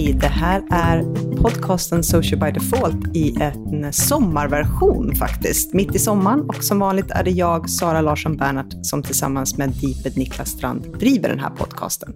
Hej, 0.00 0.12
det 0.12 0.26
här 0.26 0.62
är 0.70 1.02
podcasten 1.42 2.04
Social 2.04 2.40
by 2.40 2.50
Default 2.50 3.16
i 3.16 3.36
en 3.40 3.92
sommarversion 3.92 5.14
faktiskt. 5.14 5.74
Mitt 5.74 5.94
i 5.94 5.98
sommaren 5.98 6.40
och 6.48 6.64
som 6.64 6.78
vanligt 6.78 7.10
är 7.10 7.24
det 7.24 7.30
jag, 7.30 7.70
Sara 7.70 8.00
Larsson 8.00 8.36
Bernhardt, 8.36 8.86
som 8.86 9.02
tillsammans 9.02 9.58
med 9.58 9.70
Deeped 9.70 10.16
Niklas 10.16 10.48
Strand 10.48 10.98
driver 10.98 11.28
den 11.28 11.38
här 11.38 11.50
podcasten. 11.50 12.14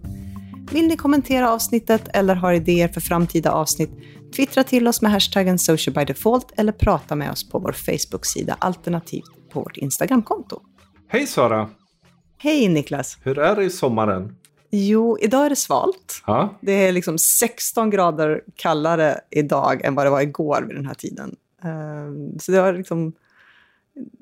Vill 0.73 0.86
ni 0.86 0.96
kommentera 0.96 1.50
avsnittet 1.50 2.09
eller 2.14 2.34
har 2.34 2.52
idéer 2.52 2.88
för 2.88 3.00
framtida 3.00 3.52
avsnitt? 3.52 3.91
Twittra 4.37 4.64
till 4.64 4.88
oss 4.88 5.02
med 5.02 5.12
hashtaggen 5.12 5.59
Social 5.59 5.95
by 5.95 6.05
Default 6.05 6.52
eller 6.56 6.73
prata 6.73 7.16
med 7.16 7.30
oss 7.30 7.51
på 7.51 7.59
vår 7.59 7.73
Facebook-sida 7.73 8.56
alternativt 8.59 9.51
på 9.52 9.60
vårt 9.60 9.77
Instagramkonto. 9.77 10.60
Hej 11.09 11.27
Sara! 11.27 11.69
Hej 12.38 12.69
Niklas! 12.69 13.19
Hur 13.23 13.38
är 13.38 13.56
det 13.56 13.64
i 13.64 13.70
sommaren? 13.70 14.37
Jo, 14.77 15.19
idag 15.20 15.45
är 15.46 15.51
det 15.51 15.56
svalt. 15.56 16.23
Ja, 16.27 16.55
Det 16.60 16.73
är 16.73 16.92
liksom 16.92 17.19
16 17.19 17.91
grader 17.91 18.42
kallare 18.56 19.20
idag 19.30 19.84
än 19.84 19.95
vad 19.95 20.06
det 20.06 20.10
var 20.10 20.20
igår 20.20 20.64
vid 20.69 20.77
den 20.77 20.87
här 20.87 20.95
tiden. 20.95 21.37
Ehm, 21.64 22.38
Så 22.38 22.52
det 22.52 22.60
var 22.60 22.73
liksom 22.73 23.12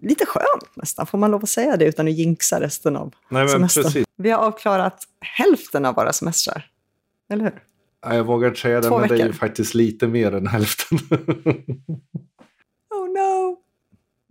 lite 0.02 0.26
skönt 0.26 0.76
nästan, 0.76 1.06
får 1.06 1.18
man 1.18 1.30
lov 1.30 1.42
att 1.42 1.48
säga 1.48 1.76
det 1.76 1.84
utan 1.84 2.08
att 2.08 2.14
jinxa 2.14 2.60
resten 2.60 2.96
av 2.96 3.14
nej 3.28 3.48
semestern. 3.48 3.84
precis. 3.84 4.06
Vi 4.16 4.30
har 4.30 4.38
avklarat 4.46 5.02
hälften 5.20 5.84
av 5.84 5.94
våra 5.94 6.12
semestrar. 6.12 6.66
Eller 7.30 7.44
hur? 7.44 7.62
Jag 8.16 8.24
vågar 8.24 8.48
inte 8.48 8.60
säga 8.60 8.80
det, 8.80 8.88
Två 8.88 8.98
men 8.98 9.08
det 9.08 9.14
är 9.14 9.18
ju 9.18 9.24
veckor. 9.24 9.36
faktiskt 9.38 9.74
lite 9.74 10.06
mer 10.08 10.34
än 10.34 10.46
hälften. 10.46 10.98
Oh 12.94 13.08
no! 13.08 13.56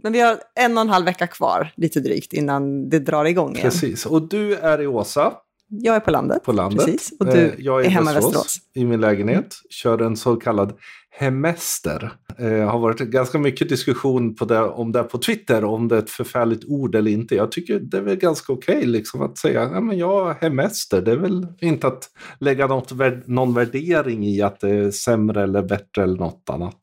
Men 0.03 0.13
vi 0.13 0.19
har 0.19 0.37
en 0.55 0.77
och 0.77 0.81
en 0.81 0.89
halv 0.89 1.05
vecka 1.05 1.27
kvar, 1.27 1.71
lite 1.75 1.99
drygt, 1.99 2.33
innan 2.33 2.89
det 2.89 2.99
drar 2.99 3.25
igång 3.25 3.51
igen. 3.55 3.63
precis. 3.63 4.05
Och 4.05 4.21
du 4.29 4.55
är 4.55 4.81
i 4.81 4.87
Åsa, 4.87 5.33
Jag 5.73 5.95
är 5.95 5.99
på 5.99 6.11
landet. 6.11 6.43
på 6.43 6.51
landet. 6.51 6.85
Precis. 6.85 7.13
Och 7.19 7.25
du 7.25 7.31
Eh, 7.31 7.51
jag 7.57 7.85
är 7.85 7.89
hemma 7.89 8.11
i 8.11 8.13
Västerås. 8.13 8.57
i 8.75 8.85
min 8.85 9.01
lägenhet. 9.01 9.55
Kör 9.69 10.01
en 10.01 10.17
så 10.17 10.35
kallad 10.35 10.73
hemester. 11.09 12.11
Det 12.37 12.61
har 12.61 12.79
varit 12.79 12.99
ganska 12.99 13.37
mycket 13.39 13.69
diskussion 13.69 14.35
på 14.35 14.45
det, 14.45 14.59
om 14.59 14.91
det 14.91 15.03
på 15.03 15.17
Twitter, 15.17 15.63
om 15.63 15.87
det 15.87 15.95
är 15.95 15.99
ett 15.99 16.09
förfärligt 16.09 16.65
ord 16.65 16.95
eller 16.95 17.11
inte. 17.11 17.35
Jag 17.35 17.51
tycker 17.51 17.79
det 17.79 17.97
är 17.97 18.01
väl 18.01 18.15
ganska 18.15 18.53
okej 18.53 18.85
liksom, 18.85 19.21
att 19.21 19.37
säga 19.37 19.69
ja, 19.73 19.81
men 19.81 19.97
jag 19.97 20.07
har 20.07 20.33
hemester. 20.33 21.01
Det 21.01 21.11
är 21.11 21.15
väl 21.15 21.47
inte 21.61 21.87
att 21.87 22.09
lägga 22.39 22.67
något, 22.67 22.91
någon 23.25 23.53
värdering 23.53 24.25
i 24.27 24.41
att 24.41 24.59
det 24.59 24.69
är 24.69 24.91
sämre 24.91 25.43
eller 25.43 25.61
bättre 25.61 26.03
eller 26.03 26.17
något 26.17 26.49
annat. 26.49 26.77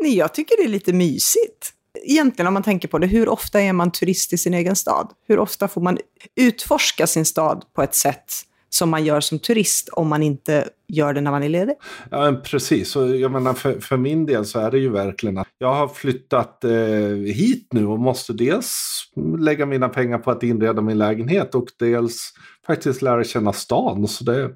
Nej, 0.00 0.16
jag 0.16 0.34
tycker 0.34 0.56
det 0.56 0.64
är 0.64 0.68
lite 0.68 0.92
mysigt. 0.92 1.72
Egentligen 2.04 2.46
om 2.46 2.54
man 2.54 2.62
tänker 2.62 2.88
på 2.88 2.98
det, 2.98 3.06
hur 3.06 3.28
ofta 3.28 3.60
är 3.60 3.72
man 3.72 3.90
turist 3.90 4.32
i 4.32 4.38
sin 4.38 4.54
egen 4.54 4.76
stad? 4.76 5.10
Hur 5.28 5.38
ofta 5.38 5.68
får 5.68 5.80
man 5.80 5.98
utforska 6.34 7.06
sin 7.06 7.24
stad 7.24 7.64
på 7.74 7.82
ett 7.82 7.94
sätt 7.94 8.32
som 8.68 8.90
man 8.90 9.04
gör 9.04 9.20
som 9.20 9.38
turist 9.38 9.88
om 9.92 10.08
man 10.08 10.22
inte 10.22 10.68
gör 10.88 11.14
det 11.14 11.20
när 11.20 11.30
man 11.30 11.42
är 11.42 11.48
ledig? 11.48 11.74
Ja, 12.10 12.20
men 12.20 12.42
precis. 12.42 12.96
Och 12.96 13.16
jag 13.16 13.30
menar, 13.30 13.54
för, 13.54 13.80
för 13.80 13.96
min 13.96 14.26
del 14.26 14.44
så 14.44 14.58
är 14.58 14.70
det 14.70 14.78
ju 14.78 14.90
verkligen 14.90 15.38
att 15.38 15.48
jag 15.58 15.74
har 15.74 15.88
flyttat 15.88 16.64
eh, 16.64 16.70
hit 17.34 17.68
nu 17.72 17.86
och 17.86 17.98
måste 17.98 18.32
dels 18.32 18.76
lägga 19.38 19.66
mina 19.66 19.88
pengar 19.88 20.18
på 20.18 20.30
att 20.30 20.42
inreda 20.42 20.82
min 20.82 20.98
lägenhet 20.98 21.54
och 21.54 21.66
dels 21.78 22.32
faktiskt 22.66 23.02
lära 23.02 23.24
känna 23.24 23.52
stan. 23.52 24.08
Så 24.08 24.24
det, 24.24 24.50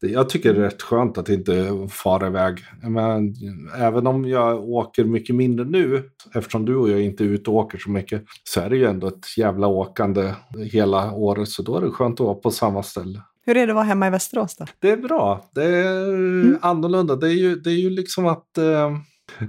det, 0.00 0.08
jag 0.08 0.28
tycker 0.28 0.54
det 0.54 0.60
är 0.60 0.64
rätt 0.64 0.82
skönt 0.82 1.18
att 1.18 1.28
inte 1.28 1.88
fara 1.90 2.26
iväg. 2.26 2.58
Men, 2.82 3.34
även 3.78 4.06
om 4.06 4.28
jag 4.28 4.64
åker 4.64 5.04
mycket 5.04 5.36
mindre 5.36 5.64
nu, 5.64 6.10
eftersom 6.34 6.64
du 6.64 6.76
och 6.76 6.90
jag 6.90 7.00
inte 7.00 7.24
är 7.24 7.28
ute 7.28 7.50
och 7.50 7.56
åker 7.56 7.78
så 7.78 7.90
mycket, 7.90 8.24
så 8.44 8.60
är 8.60 8.70
det 8.70 8.76
ju 8.76 8.84
ändå 8.84 9.06
ett 9.06 9.38
jävla 9.38 9.66
åkande 9.66 10.32
hela 10.72 11.12
året. 11.12 11.48
Så 11.48 11.62
då 11.62 11.76
är 11.76 11.80
det 11.80 11.90
skönt 11.90 12.20
att 12.20 12.26
vara 12.26 12.34
på 12.34 12.50
samma 12.50 12.82
ställe. 12.82 13.22
Hur 13.50 13.56
är 13.56 13.66
det 13.66 13.72
att 13.72 13.74
vara 13.74 13.84
hemma 13.84 14.06
i 14.06 14.10
Västerås 14.10 14.56
då? 14.56 14.66
Det 14.78 14.90
är 14.90 14.96
bra. 14.96 15.50
Det 15.54 15.64
är 15.64 16.58
annorlunda. 16.60 17.16
Det 17.16 17.26
är 17.26 17.34
ju, 17.34 17.56
det 17.56 17.70
är 17.70 17.78
ju 17.78 17.90
liksom 17.90 18.26
att 18.26 18.58
eh, 18.58 18.96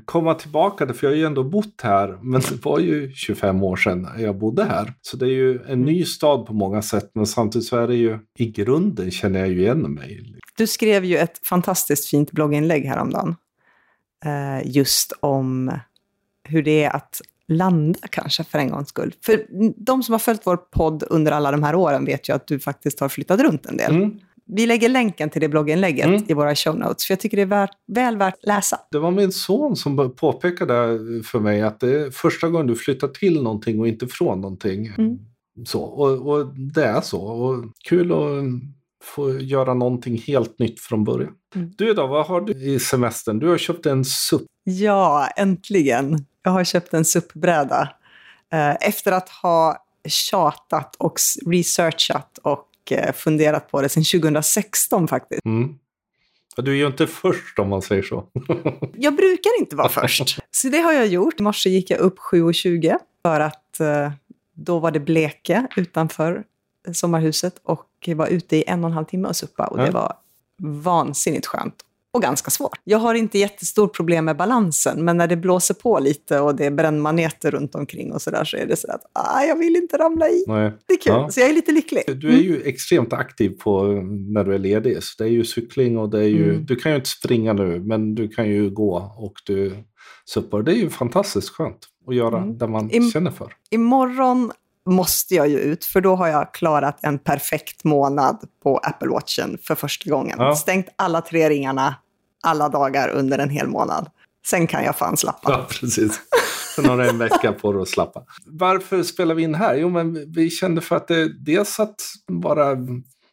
komma 0.06 0.34
tillbaka. 0.34 0.94
För 0.94 1.08
jag 1.08 1.12
har 1.12 1.18
ju 1.18 1.26
ändå 1.26 1.44
bott 1.44 1.82
här. 1.84 2.20
Men 2.22 2.42
det 2.42 2.66
var 2.66 2.80
ju 2.80 3.12
25 3.12 3.64
år 3.64 3.76
sedan 3.76 4.08
jag 4.18 4.38
bodde 4.38 4.64
här. 4.64 4.94
Så 5.02 5.18
det 5.18 5.26
är 5.26 5.30
ju 5.30 5.60
en 5.68 5.82
ny 5.82 6.06
stad 6.06 6.46
på 6.46 6.54
många 6.54 6.82
sätt. 6.82 7.12
Men 7.14 7.26
samtidigt 7.26 7.68
så 7.68 7.78
är 7.78 7.88
det 7.88 7.96
ju 7.96 8.20
i 8.38 8.46
grunden 8.46 9.12
känner 9.12 9.40
jag 9.40 9.50
ju 9.50 9.62
igen 9.62 9.94
mig. 9.94 10.34
Du 10.58 10.68
skrev 10.68 11.06
ju 11.06 11.18
ett 11.18 11.48
fantastiskt 11.48 12.10
fint 12.10 12.32
blogginlägg 12.32 12.86
häromdagen. 12.86 13.36
Eh, 14.26 14.72
just 14.72 15.14
om 15.20 15.72
hur 16.44 16.64
det 16.64 16.84
är 16.84 16.96
att 16.96 17.22
landa 17.52 18.00
kanske 18.10 18.44
för 18.44 18.60
en 18.60 18.70
gångs 18.70 18.90
skull. 18.90 19.14
För 19.26 19.46
de 19.78 20.04
som 20.04 20.12
har 20.12 20.20
följt 20.20 20.42
vår 20.44 20.58
podd 20.58 21.04
under 21.10 21.32
alla 21.32 21.52
de 21.52 21.64
här 21.64 21.76
åren 21.76 22.06
vet 22.06 22.30
ju 22.30 22.34
att 22.34 22.48
du 22.48 22.60
faktiskt 22.60 23.00
har 23.00 23.10
flyttat 23.10 23.40
runt 23.40 23.66
en 23.66 23.78
del. 23.78 23.96
Mm. 23.96 24.20
Vi 24.54 24.66
lägger 24.66 24.90
länken 24.90 25.30
till 25.30 25.42
det 25.42 25.50
blogginlägget 25.50 26.06
Mm. 26.06 26.24
i 26.28 26.34
våra 26.34 26.56
show 26.56 26.76
notes, 26.80 27.06
för 27.06 27.12
jag 27.12 27.20
tycker 27.20 27.38
det 27.38 27.44
är 27.44 27.48
värt, 27.48 27.72
väl 27.88 28.18
värt 28.18 28.34
att 28.34 28.48
läsa. 28.48 28.80
Det 28.92 29.00
var 29.00 29.12
min 29.12 29.32
son 29.32 29.76
som 29.76 30.16
påpekade 30.16 31.00
för 31.24 31.40
mig 31.40 31.62
att 31.62 31.80
det 31.80 32.00
är 32.02 32.12
första 32.12 32.50
gången 32.50 32.68
du 32.68 32.76
flyttar 32.76 33.08
till 33.08 33.44
någonting 33.44 33.80
och 33.80 33.88
inte 33.88 34.08
från 34.08 34.42
någonting. 34.42 34.88
Mm. 34.98 35.20
Så, 35.66 35.82
och, 35.82 36.28
och 36.32 36.56
det 36.56 36.84
är 36.84 37.02
så. 37.02 37.22
Och 37.22 37.66
kul 37.90 38.12
att 38.12 38.18
få 39.02 39.40
göra 39.40 39.74
någonting 39.74 40.18
helt 40.18 40.60
nytt 40.60 40.80
från 40.80 41.04
början. 41.04 41.34
Mm. 41.56 41.72
Du 41.78 41.94
då, 41.94 42.08
vad 42.08 42.26
har 42.26 42.42
du 42.42 42.54
i 42.54 42.80
semestern? 42.80 43.40
Du 43.40 43.48
har 43.48 43.58
köpt 43.58 43.86
en 43.86 44.06
SUP. 44.06 44.42
Ja, 44.64 45.28
äntligen. 45.36 46.26
Jag 46.44 46.52
har 46.52 46.64
köpt 46.64 46.94
en 46.94 47.06
SUP-bräda. 47.06 47.90
Eh, 48.54 48.76
efter 48.88 49.12
att 49.12 49.30
ha 49.30 49.86
tjatat 50.06 50.96
och 50.96 51.14
researchat 51.46 52.40
och 52.44 52.68
eh, 52.92 53.14
funderat 53.14 53.72
på 53.72 53.82
det 53.82 53.90
sedan 53.90 54.04
2016 54.04 55.08
faktiskt. 55.08 55.46
Mm. 55.46 55.76
Du 56.56 56.72
är 56.72 56.76
ju 56.76 56.88
inte 56.88 57.08
först 57.08 57.60
om 57.60 57.70
man 57.70 57.82
säger 57.82 58.04
så. 58.04 58.24
Jag 58.96 59.16
brukar 59.16 59.60
inte 59.60 59.76
vara 59.76 59.90
först. 59.90 60.40
Så 60.52 60.70
det 60.70 60.80
har 60.80 60.94
jag 60.94 61.08
gjort. 61.08 61.40
I 61.40 61.44
morse 61.44 61.70
gick 61.70 61.90
jag 61.90 62.00
upp 62.00 62.20
7.20 62.20 62.98
för 63.24 63.40
att 63.40 63.80
eh, 63.80 64.12
då 64.56 64.80
var 64.80 64.92
det 64.92 65.00
bleke 65.00 65.68
utanför 65.76 66.44
sommarhuset 66.94 67.62
och 67.64 67.86
var 68.08 68.28
ute 68.28 68.58
i 68.58 68.64
en 68.68 68.84
och 68.84 68.90
en 68.90 68.94
halv 68.94 69.06
timme 69.06 69.28
och 69.28 69.36
suppa. 69.36 69.66
Och 69.68 69.78
det 69.78 69.92
var 69.92 70.14
vansinnigt 70.64 71.46
skönt 71.48 71.76
och 72.14 72.22
ganska 72.22 72.52
svårt. 72.52 72.80
Jag 72.84 72.98
har 72.98 73.16
inte 73.16 73.38
jättestort 73.40 73.96
problem 73.96 74.26
med 74.26 74.38
balansen, 74.38 75.06
men 75.06 75.18
när 75.18 75.28
det 75.28 75.36
blåser 75.38 75.74
på 75.74 76.00
lite 76.00 76.40
och 76.40 76.56
det 76.56 76.66
är 76.66 76.72
brännmaneter 76.72 77.52
runt 77.52 77.76
omkring 77.76 78.14
och 78.14 78.22
sådär 78.22 78.44
så 78.44 78.58
är 78.58 78.66
det 78.66 78.76
så 78.76 78.92
att 78.92 79.02
ah, 79.14 79.42
jag 79.44 79.56
vill 79.56 79.76
inte 79.76 79.98
ramla 79.98 80.30
i. 80.30 80.44
Nej. 80.48 80.72
Det 80.88 80.94
är 80.94 80.98
kul, 80.98 81.14
Ja. 81.14 81.30
så 81.30 81.40
jag 81.40 81.50
är 81.50 81.54
lite 81.54 81.72
lycklig. 81.72 82.04
Du 82.22 82.30
är 82.30 82.38
ju 82.42 82.62
extremt 82.62 83.14
aktiv 83.14 83.50
på 83.50 83.84
när 84.34 84.44
du 84.44 84.54
är 84.56 84.60
ledig. 84.60 85.04
Så 85.04 85.24
det 85.24 85.30
är 85.30 85.32
ju 85.32 85.44
cykling 85.46 85.98
och 85.98 86.10
det 86.10 86.20
är 86.20 86.28
ju... 86.28 86.50
Mm. 86.54 86.66
Du 86.66 86.76
kan 86.76 86.92
ju 86.92 86.96
inte 86.96 87.10
springa 87.10 87.54
nu, 87.54 87.80
men 87.80 88.16
du 88.16 88.28
kan 88.28 88.50
ju 88.50 88.70
gå 88.70 89.14
och 89.18 89.34
du 89.46 89.74
suppar. 90.26 90.62
Det 90.64 90.72
är 90.72 90.76
ju 90.76 90.90
fantastiskt 90.90 91.50
skönt 91.50 91.88
att 92.08 92.16
göra 92.16 92.38
Mm. 92.38 92.58
det 92.58 92.68
man 92.68 92.90
Im- 92.90 93.12
känner 93.12 93.32
för. 93.32 93.54
Imorgon 93.70 94.52
måste 94.90 95.36
jag 95.36 95.48
ju 95.48 95.60
ut, 95.60 95.86
för 95.86 96.02
då 96.02 96.16
har 96.16 96.28
jag 96.28 96.54
klarat 96.54 97.00
en 97.02 97.20
perfekt 97.20 97.84
månad 97.84 98.38
på 98.64 98.78
Apple 98.78 99.10
Watchen 99.10 99.58
för 99.64 99.76
första 99.76 100.10
gången. 100.10 100.36
Ja. 100.40 100.56
Stängt 100.56 100.88
alla 100.96 101.22
tre 101.22 101.50
ringarna 101.50 101.96
alla 102.44 102.70
dagar 102.70 103.10
under 103.10 103.40
en 103.40 103.50
hel 103.50 103.68
månad. 103.68 104.10
Sen 104.46 104.68
kan 104.68 104.84
jag 104.84 104.96
fan 104.96 105.18
slappa. 105.18 105.52
Ja, 105.52 105.66
precis. 105.70 106.22
Sen 106.76 106.86
har 106.86 106.98
du 106.98 107.10
en 107.10 107.18
vecka 107.18 107.54
på 107.54 107.72
dig 107.72 107.82
att 107.82 107.88
slappa. 107.88 108.24
Varför 108.46 109.04
spelar 109.04 109.36
vi 109.36 109.44
in 109.44 109.56
här? 109.56 109.76
Jo, 109.76 109.90
men 109.90 110.32
vi 110.32 110.50
kände 110.50 110.82
för 110.82 110.96
att 110.96 111.08
det 111.08 111.44
dels 111.46 111.80
att 111.80 111.96
bara 112.28 112.78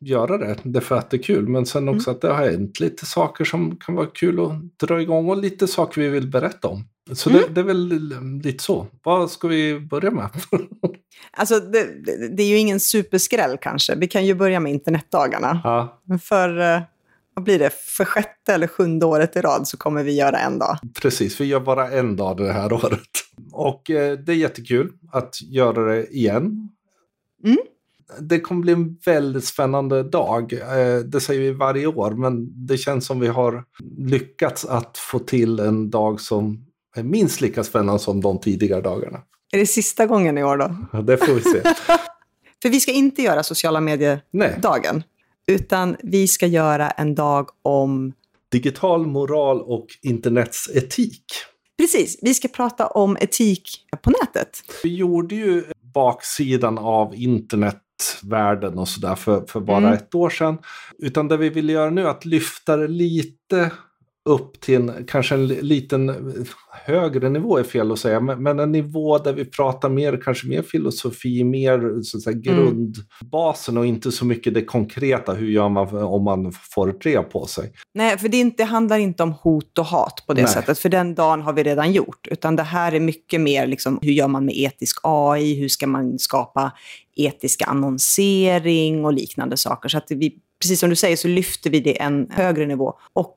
göra 0.01 0.39
det, 0.39 0.57
det 0.63 0.79
är 0.79 0.81
för 0.81 0.97
att 0.97 1.11
det 1.11 1.17
är 1.17 1.23
kul, 1.23 1.49
men 1.49 1.67
sen 1.67 1.89
också 1.89 2.11
att 2.11 2.21
det 2.21 2.29
har 2.29 2.51
hänt 2.51 2.81
lite 2.81 3.07
saker 3.07 3.45
som 3.45 3.77
kan 3.77 3.95
vara 3.95 4.07
kul 4.07 4.41
att 4.41 4.89
dra 4.89 5.03
igång 5.03 5.29
och 5.29 5.37
lite 5.37 5.69
saker 5.69 6.01
vi 6.01 6.09
vill 6.09 6.27
berätta 6.27 6.69
om. 6.69 6.85
Så 7.13 7.31
det, 7.31 7.49
det 7.51 7.61
är 7.61 7.65
väl 7.65 8.13
lite 8.43 8.65
så. 8.65 8.87
Vad 9.03 9.31
ska 9.31 9.49
vi 9.49 9.81
börja 9.81 10.11
med? 10.11 10.29
Alltså, 11.31 11.61
det, 11.61 11.87
det, 12.37 12.43
är 12.43 12.49
ju 12.49 12.59
ingen 12.59 12.81
superskräll 12.81 13.59
kanske. 13.61 13.95
Vi 13.95 14.09
kan 14.09 14.27
ju 14.27 14.35
börja 14.35 14.61
med 14.61 14.73
internetdagarna. 14.73 15.61
ja, 15.65 16.01
för, 16.23 16.75
eh, 16.75 16.81
vad 17.35 17.45
blir 17.45 17.59
det, 17.59 17.71
för 17.75 18.05
sjätte 18.05 18.55
eller 18.55 18.67
sjunde 18.67 19.07
året 19.07 19.37
i 19.37 19.41
rad 19.41 19.69
så 19.69 19.77
kommer 19.77 20.03
vi 20.03 20.13
göra 20.13 20.39
en 20.39 20.59
dag. 20.59 20.79
precis. 21.03 21.41
Vi 21.41 21.45
gör 21.45 21.61
bara 21.61 21.91
en 21.91 22.17
dag 22.17 22.37
det 22.37 22.53
här 22.53 22.73
året. 22.85 23.01
Och 23.53 23.91
eh, 23.91 24.19
det 24.19 24.33
är 24.33 24.37
jättekul 24.37 24.93
att 25.13 25.43
göra 25.43 25.85
det 25.85 26.07
igen. 26.07 26.71
Mm. 27.45 27.59
Det 28.21 28.41
kommer 28.41 28.63
bli 28.63 28.73
en 28.73 28.99
väldigt 29.05 29.45
spännande 29.45 30.03
dag. 30.03 30.53
Eh, 30.53 30.99
det 30.99 31.21
säger 31.21 31.41
vi 31.41 31.51
varje 31.51 31.87
år, 31.87 32.11
men 32.11 32.67
det 32.67 32.79
känns 32.79 33.07
som 33.07 33.21
vi 33.21 33.27
har 33.27 33.65
lyckats 33.99 34.65
att 34.65 34.99
få 34.99 35.19
till 35.19 35.61
en 35.61 35.91
dag 35.91 36.21
som 36.21 36.67
är 36.97 37.03
minst 37.03 37.41
lika 37.41 37.65
spännande 37.65 37.99
som 37.99 38.21
de 38.21 38.41
tidigare 38.41 38.81
dagarna. 38.81 39.21
Är 39.53 39.59
det 39.59 39.67
sista 39.67 40.07
gången 40.07 40.39
i 40.39 40.45
år 40.45 40.57
då? 40.57 40.77
Ja, 40.93 41.01
det 41.01 41.17
får 41.17 41.35
vi 41.35 41.41
se. 41.41 41.63
För 42.63 42.69
vi 42.69 42.81
ska 42.81 42.93
inte 42.93 43.23
göra 43.23 43.43
sociala 43.43 43.81
medier-dagen, 43.81 45.03
utan 45.47 45.97
vi 46.03 46.29
ska 46.29 46.47
göra 46.47 46.91
en 46.91 47.15
dag 47.15 47.49
om 47.63 48.13
digital 48.53 49.07
moral 49.07 49.61
och 49.61 49.87
internets 50.03 50.71
etik. 50.75 51.25
Precis, 51.79 52.19
vi 52.23 52.35
ska 52.35 52.49
prata 52.49 52.87
om 52.87 53.17
etik 53.21 53.87
på 54.03 54.11
nätet. 54.11 54.63
Vi 54.83 54.97
gjorde 54.97 55.35
ju 55.35 55.65
baksidan 55.95 56.79
av 56.79 57.15
internet 57.15 57.77
världen 58.23 58.79
och 58.79 58.89
sådär 58.89 59.15
för, 59.15 59.45
för 59.49 59.61
bara 59.61 59.79
Mm. 59.79 59.93
ett 59.93 60.15
år 60.15 60.31
sedan. 60.31 60.59
Utan 60.99 61.29
det 61.29 61.37
vi 61.37 61.49
vill 61.49 61.69
göra 61.69 61.91
nu 61.91 62.03
är 62.03 62.11
att 62.11 62.25
lyfta 62.25 62.77
det 62.77 62.89
lite 62.89 63.71
upp 64.29 64.61
till 64.61 64.75
en, 64.75 65.05
kanske 65.07 65.35
en 65.35 65.47
li- 65.47 65.63
liten 65.63 66.35
högre 66.85 67.29
nivå 67.29 67.59
är 67.59 67.63
fel 67.63 67.93
att 67.93 67.99
säga, 67.99 68.21
men, 68.21 68.43
men 68.43 68.59
en 68.59 68.73
nivå 68.73 69.19
där 69.19 69.33
vi 69.33 69.45
pratar 69.45 69.89
mer, 69.89 70.21
kanske 70.25 70.47
mer 70.49 70.63
filosofi, 70.63 71.45
mer 71.45 72.03
så 72.03 72.17
att 72.17 72.23
säga, 72.23 72.37
grundbasen 72.39 73.79
och 73.79 73.87
inte 73.87 74.13
så 74.13 74.25
mycket 74.25 74.55
det 74.55 74.65
konkreta, 74.65 75.33
hur 75.33 75.49
gör 75.49 75.69
man 75.69 76.03
om 76.03 76.25
man 76.25 76.53
får 76.53 76.93
brev 76.93 77.23
på 77.23 77.47
sig. 77.47 77.73
Nej, 77.95 78.19
för 78.19 78.29
det, 78.29 78.37
inte, 78.37 78.65
handlar 78.65 78.99
inte 78.99 79.23
om 79.23 79.33
hot 79.33 79.79
och 79.79 79.85
hat 79.85 80.25
på 80.27 80.35
det 80.35 80.43
Nej. 80.43 80.53
sättet, 80.53 80.79
för 80.79 80.89
den 80.89 81.15
dagen 81.15 81.43
har 81.43 81.53
vi 81.53 81.63
redan 81.63 81.93
gjort. 81.93 82.29
Utan 82.31 82.57
det 82.57 82.63
här 82.63 82.93
är 82.93 83.01
mycket 83.01 83.41
mer, 83.41 83.67
liksom, 83.67 83.99
hur 84.03 84.13
gör 84.13 84.29
man 84.29 84.45
med 84.45 84.55
etisk 84.57 84.99
AI, 85.03 85.61
hur 85.61 85.69
ska 85.69 85.87
man 85.87 86.19
skapa 86.19 86.73
etisk 87.17 87.63
annonsering 87.67 89.05
och 89.05 89.13
liknande 89.13 89.57
saker. 89.57 89.89
Så 89.89 89.99
att 89.99 90.11
vi, 90.11 90.35
precis 90.63 90.81
som 90.81 90.91
du 90.91 90.97
säger 90.97 91.17
så 91.17 91.29
lyfter 91.29 91.71
vi 91.71 91.81
det 91.81 92.01
en 92.01 92.31
högre 92.31 92.67
nivå. 92.67 92.95
Och 93.13 93.35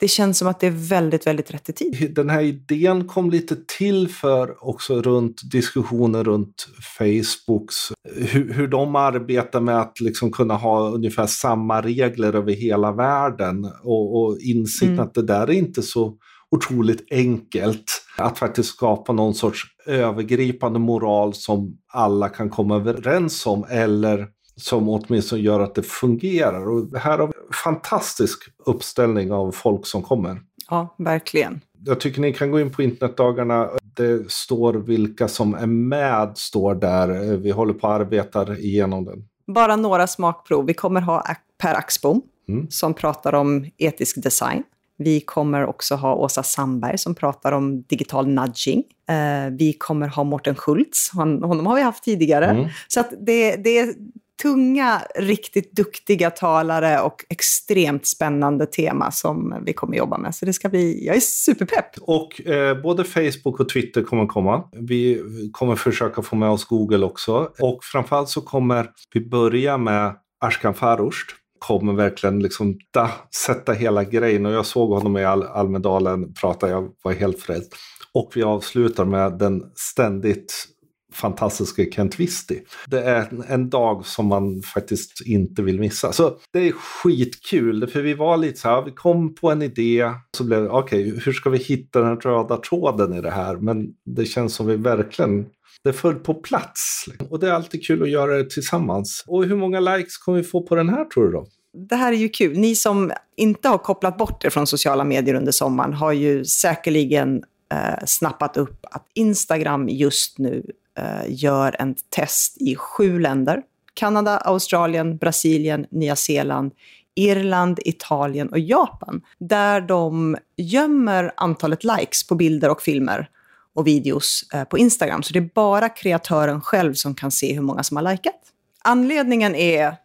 det 0.00 0.08
känns 0.08 0.38
som 0.38 0.48
att 0.48 0.60
det 0.60 0.66
är 0.66 0.88
väldigt, 0.88 1.26
väldigt 1.26 1.54
rätt 1.54 1.68
i 1.68 1.72
tid. 1.72 2.14
Den 2.14 2.30
här 2.30 2.42
idén 2.42 3.08
kom 3.08 3.30
lite 3.30 3.56
till 3.78 4.08
för 4.08 4.68
också 4.68 5.02
runt 5.02 5.40
diskussioner 5.52 6.24
runt 6.24 6.66
Facebooks, 6.98 7.76
hur, 8.14 8.52
hur 8.52 8.68
de 8.68 8.96
arbetar 8.96 9.60
med 9.60 9.80
att 9.80 10.00
liksom 10.00 10.32
kunna 10.32 10.54
ha 10.54 10.88
ungefär 10.90 11.26
samma 11.26 11.80
regler 11.82 12.34
över 12.34 12.52
hela 12.52 12.92
världen 12.92 13.64
och, 13.82 14.22
och 14.22 14.38
insikten 14.40 14.90
Mm. 14.90 15.00
att 15.00 15.14
det 15.14 15.22
där 15.22 15.46
är 15.46 15.52
inte 15.52 15.82
så 15.82 16.16
otroligt 16.50 17.12
enkelt 17.12 18.02
att 18.18 18.38
faktiskt 18.38 18.68
skapa 18.68 19.12
någon 19.12 19.34
sorts 19.34 19.62
övergripande 19.86 20.78
moral 20.78 21.34
som 21.34 21.78
alla 21.92 22.28
kan 22.28 22.50
komma 22.50 22.76
överens 22.76 23.46
om 23.46 23.64
eller 23.70 24.26
som 24.60 24.88
åtminstone 24.88 25.42
gör 25.42 25.60
att 25.60 25.74
det 25.74 25.82
fungerar. 25.82 26.68
Och 26.68 26.98
här 26.98 27.18
har 27.18 27.26
vi 27.26 27.32
en 27.46 27.52
fantastisk 27.64 28.38
uppställning 28.66 29.32
av 29.32 29.52
folk 29.52 29.86
som 29.86 30.02
kommer. 30.02 30.40
Ja, 30.70 30.94
verkligen. 30.98 31.60
Jag 31.84 32.00
tycker 32.00 32.20
ni 32.20 32.32
kan 32.32 32.50
gå 32.50 32.60
in 32.60 32.72
på 32.72 32.82
internetdagarna. 32.82 33.68
Det 33.96 34.30
står 34.32 34.74
vilka 34.74 35.28
som 35.28 35.54
är 35.54 35.66
med, 35.66 36.32
står 36.38 36.74
där. 36.74 37.36
Vi 37.36 37.50
håller 37.50 37.74
på 37.74 37.86
att 37.88 38.00
arbeta 38.00 38.58
igenom 38.58 39.04
den. 39.04 39.24
Bara 39.54 39.76
några 39.76 40.06
smakprov. 40.06 40.66
Vi 40.66 40.74
kommer 40.74 41.00
ha 41.00 41.24
Per 41.62 41.74
Axbom 41.74 42.22
Mm. 42.48 42.66
som 42.70 42.94
pratar 42.94 43.32
om 43.32 43.66
etisk 43.78 44.22
design. 44.22 44.62
Vi 44.96 45.20
kommer 45.20 45.66
också 45.66 45.94
ha 45.94 46.14
Åsa 46.14 46.42
Sandberg 46.42 46.98
som 46.98 47.14
pratar 47.14 47.52
om 47.52 47.82
digital 47.82 48.28
nudging. 48.28 48.82
Eh, 49.08 49.50
vi 49.58 49.72
kommer 49.72 50.08
ha 50.08 50.24
Morten 50.24 50.54
Schultz, 50.54 51.10
honom 51.14 51.66
har 51.66 51.76
vi 51.76 51.82
haft 51.82 52.04
tidigare. 52.04 52.46
Mm. 52.46 52.68
Så 52.88 53.00
att 53.00 53.10
det, 53.20 53.56
det 53.56 53.78
är 53.78 53.94
tunga, 54.42 55.02
riktigt 55.14 55.72
duktiga 55.72 56.30
talare 56.30 57.00
och 57.00 57.24
extremt 57.28 58.06
spännande 58.06 58.66
tema 58.66 59.10
som 59.10 59.62
vi 59.66 59.72
kommer 59.72 59.96
jobba 59.96 60.18
med. 60.18 60.34
Så 60.34 60.44
det 60.44 60.52
ska 60.52 60.68
bli, 60.68 61.06
jag 61.06 61.16
är 61.16 61.20
superpepp. 61.20 61.98
Och 62.00 62.46
eh, 62.46 62.82
både 62.82 63.04
Facebook 63.04 63.60
och 63.60 63.68
Twitter 63.68 64.02
kommer 64.02 64.26
komma. 64.26 64.64
Vi 64.72 65.22
kommer 65.52 65.76
försöka 65.76 66.22
få 66.22 66.36
med 66.36 66.50
oss 66.50 66.64
Google 66.64 67.06
också. 67.06 67.50
Och 67.60 67.84
framförallt 67.84 68.28
så 68.28 68.40
kommer 68.40 68.90
vi 69.14 69.28
börja 69.28 69.78
med 69.78 70.14
Ashkan 70.40 70.74
Farust. 70.74 71.26
Kommer 71.58 71.92
verkligen 71.92 72.40
liksom 72.40 72.78
da, 72.90 73.10
sätta 73.46 73.72
hela 73.72 74.04
grejen. 74.04 74.46
Och 74.46 74.52
jag 74.52 74.66
såg 74.66 74.90
honom 74.90 75.16
i 75.16 75.24
Al 75.24 75.42
Almedalen 75.42 76.34
prata, 76.34 76.68
jag 76.68 76.88
var 77.02 77.12
helt 77.12 77.40
frälst. 77.40 77.74
Och 78.14 78.32
vi 78.34 78.42
avslutar 78.42 79.04
med 79.04 79.38
den 79.38 79.62
ständigt 79.74 80.66
fantastiska 81.12 81.84
Kent 81.92 82.20
Visti. 82.20 82.60
Det 82.86 83.02
är 83.02 83.28
en, 83.30 83.44
en 83.48 83.70
dag 83.70 84.06
som 84.06 84.26
man 84.26 84.62
faktiskt 84.62 85.26
inte 85.26 85.62
vill 85.62 85.80
missa. 85.80 86.12
Så 86.12 86.36
det 86.52 86.68
är 86.68 86.72
skitkul, 86.72 87.86
för 87.86 88.02
vi 88.02 88.14
var 88.14 88.36
lite 88.36 88.60
så 88.60 88.68
här, 88.68 88.82
vi 88.82 88.90
kom 88.90 89.34
på 89.34 89.50
en 89.50 89.62
idé, 89.62 90.10
så 90.36 90.44
blev 90.44 90.62
det, 90.62 90.68
okej, 90.68 91.20
hur 91.24 91.32
ska 91.32 91.50
vi 91.50 91.58
hitta 91.58 92.00
den 92.00 92.20
röda 92.20 92.56
tråden 92.56 93.14
i 93.14 93.20
det 93.20 93.30
här? 93.30 93.56
Men 93.56 93.88
det 94.04 94.24
känns 94.24 94.54
som 94.54 94.66
vi 94.66 94.76
verkligen 94.76 95.46
det 95.84 95.92
föll 95.92 96.14
på 96.14 96.34
plats. 96.34 97.04
Liksom. 97.06 97.26
Och 97.26 97.38
det 97.38 97.48
är 97.48 97.52
alltid 97.52 97.86
kul 97.86 98.02
att 98.02 98.10
göra 98.10 98.36
det 98.36 98.50
tillsammans. 98.50 99.24
Och 99.26 99.44
hur 99.44 99.56
många 99.56 99.80
likes 99.80 100.18
kommer 100.18 100.38
vi 100.38 100.44
få 100.44 100.62
på 100.62 100.74
den 100.74 100.88
här 100.88 101.04
tror 101.04 101.26
du 101.26 101.32
då? 101.32 101.46
Det 101.88 101.96
här 101.96 102.12
är 102.12 102.16
ju 102.16 102.28
kul. 102.28 102.58
Ni 102.58 102.74
som 102.74 103.12
inte 103.36 103.68
har 103.68 103.78
kopplat 103.78 104.18
bort 104.18 104.44
er 104.44 104.50
från 104.50 104.66
sociala 104.66 105.04
medier 105.04 105.34
under 105.34 105.52
sommaren 105.52 105.92
har 105.92 106.12
ju 106.12 106.44
säkerligen 106.44 107.42
eh, 107.72 108.04
snappat 108.06 108.56
upp 108.56 108.86
att 108.90 109.06
Instagram 109.14 109.88
just 109.88 110.38
nu 110.38 110.66
Eh, 111.00 111.24
gör 111.28 111.76
en 111.78 111.94
test 112.08 112.56
i 112.60 112.76
sju 112.76 113.18
länder. 113.18 113.62
Kanada, 113.94 114.36
Australien, 114.36 115.16
Brasilien, 115.16 115.86
Nya 115.90 116.16
Zeeland, 116.16 116.72
Irland, 117.14 117.78
Italien 117.84 118.48
och 118.48 118.58
Japan. 118.58 119.22
Där 119.38 119.80
de 119.80 120.36
gömmer 120.56 121.32
antalet 121.36 121.84
likes 121.84 122.26
på 122.26 122.34
bilder 122.34 122.70
och 122.70 122.82
filmer 122.82 123.28
och 123.74 123.86
videos 123.86 124.48
eh, 124.54 124.64
på 124.64 124.78
Instagram. 124.78 125.22
Så 125.22 125.32
det 125.32 125.38
är 125.38 125.50
bara 125.54 125.88
kreatören 125.88 126.60
själv 126.60 126.94
som 126.94 127.14
kan 127.14 127.30
se 127.30 127.54
hur 127.54 127.62
många 127.62 127.82
som 127.82 127.96
har 127.96 128.12
likat. 128.12 128.40
Anledningen 128.84 129.54
är 129.54 129.96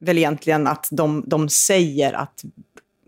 väl 0.00 0.18
egentligen 0.18 0.66
att 0.66 0.88
de, 0.90 1.24
de 1.26 1.48
säger 1.48 2.12
att 2.12 2.44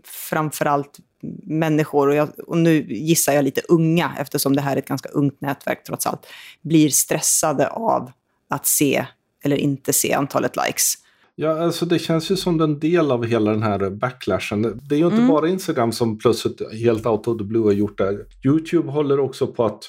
framförallt 0.03 0.97
människor, 1.43 2.07
och, 2.07 2.15
jag, 2.15 2.29
och 2.47 2.57
nu 2.57 2.85
gissar 2.89 3.33
jag 3.33 3.45
lite 3.45 3.61
unga 3.69 4.11
eftersom 4.19 4.55
det 4.55 4.61
här 4.61 4.75
är 4.75 4.79
ett 4.79 4.87
ganska 4.87 5.09
ungt 5.09 5.41
nätverk 5.41 5.83
trots 5.83 6.07
allt, 6.07 6.27
blir 6.61 6.89
stressade 6.89 7.67
av 7.67 8.11
att 8.49 8.67
se 8.67 9.05
eller 9.43 9.57
inte 9.57 9.93
se 9.93 10.13
antalet 10.13 10.55
likes. 10.67 10.93
Ja, 11.35 11.63
alltså 11.63 11.85
det 11.85 11.99
känns 11.99 12.31
ju 12.31 12.35
som 12.35 12.61
en 12.61 12.79
del 12.79 13.11
av 13.11 13.25
hela 13.25 13.51
den 13.51 13.63
här 13.63 13.89
backlashen. 13.89 14.61
Det 14.89 14.95
är 14.95 14.99
ju 14.99 15.05
inte 15.05 15.17
Mm. 15.17 15.27
bara 15.27 15.49
Instagram 15.49 15.91
som 15.91 16.17
plötsligt 16.17 16.73
helt 16.73 17.05
out 17.05 17.27
of 17.27 17.37
the 17.37 17.43
blue 17.43 17.63
har 17.63 17.71
gjort 17.71 17.97
det. 17.97 18.25
YouTube 18.45 18.91
håller 18.91 19.19
också 19.19 19.47
på 19.47 19.65
att 19.65 19.83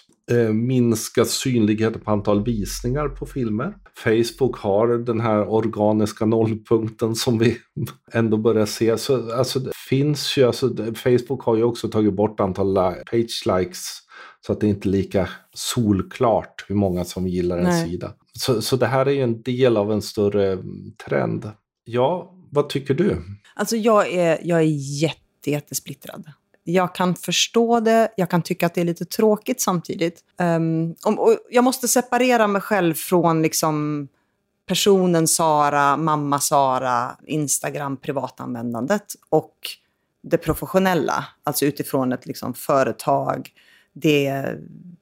minska 0.53 1.25
synligheten 1.25 2.01
på 2.01 2.11
antal 2.11 2.45
visningar 2.45 3.09
på 3.09 3.27
filmer. 3.27 3.75
Facebook 4.05 4.59
har 4.59 4.89
den 4.89 5.21
här 5.21 5.49
organiska 5.49 6.27
nollpunkten 6.27 7.15
som 7.15 7.39
vi 7.39 7.59
ändå 8.13 8.37
börjar 8.37 8.67
se. 8.67 8.99
Så 8.99 9.33
alltså, 9.33 9.59
det 9.59 9.73
finns 9.89 10.37
ju, 10.37 10.45
alltså, 10.45 10.75
Facebook 10.95 11.43
har 11.43 11.57
ju 11.57 11.63
också 11.63 11.89
tagit 11.89 12.15
bort 12.15 12.41
antal 12.41 12.75
page 13.11 13.43
likes 13.47 14.09
så 14.47 14.52
att 14.52 14.61
det 14.61 14.67
inte 14.67 14.88
är 14.88 14.91
lika 14.91 15.29
solklart 15.55 16.64
hur 16.69 16.75
många 16.75 17.05
som 17.05 17.29
gillar 17.29 17.59
en 17.59 17.64
Nej. 17.64 17.91
sida. 17.91 18.12
Så, 18.33 18.62
så 18.62 18.76
det 18.76 18.87
här 18.87 19.07
är 19.07 19.11
ju 19.11 19.23
en 19.23 19.43
del 19.43 19.76
av 19.76 19.93
en 19.93 20.02
större 20.02 20.52
mm, 20.52 20.93
trend. 21.07 21.50
Ja, 21.85 22.35
vad 22.50 22.69
tycker 22.69 22.95
du? 22.95 23.23
Alltså 23.55 23.76
jag 23.76 24.12
är, 24.12 24.38
jag 24.43 24.59
är 24.59 25.00
jätte, 25.02 25.50
jättesplittrad. 25.50 26.25
Jag 26.71 26.95
kan 26.95 27.15
förstå 27.15 27.81
det, 27.81 28.09
jag 28.17 28.31
kan 28.31 28.43
tycka 28.43 28.67
att 28.67 28.75
det 28.75 28.81
är 28.81 28.85
lite 28.85 29.05
tråkigt 29.05 29.61
samtidigt. 29.61 30.21
Um, 30.41 30.95
och 31.05 31.39
jag 31.51 31.65
måste 31.65 31.89
separera 31.89 32.47
mig 32.47 32.63
själv 32.63 32.95
från 32.95 33.43
liksom 33.43 34.09
personen 34.67 35.29
Sara, 35.29 35.97
mamma 35.97 36.41
Sara, 36.41 37.17
Instagram, 37.27 37.97
privatanvändandet 37.97 39.15
och 39.29 39.55
det 40.23 40.39
professionella. 40.39 41.25
Alltså 41.45 41.65
utifrån 41.65 42.13
ett 42.13 42.27
liksom 42.27 42.55
företag, 42.55 43.51
det 43.93 44.45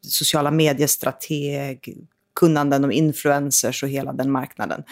sociala 0.01 0.51
mediestrateg, 0.51 2.07
kunnanden 2.35 2.85
om 2.85 2.93
influencers 2.93 3.83
och 3.83 3.89
hela 3.89 4.13
den 4.13 4.31
marknaden. 4.31 4.83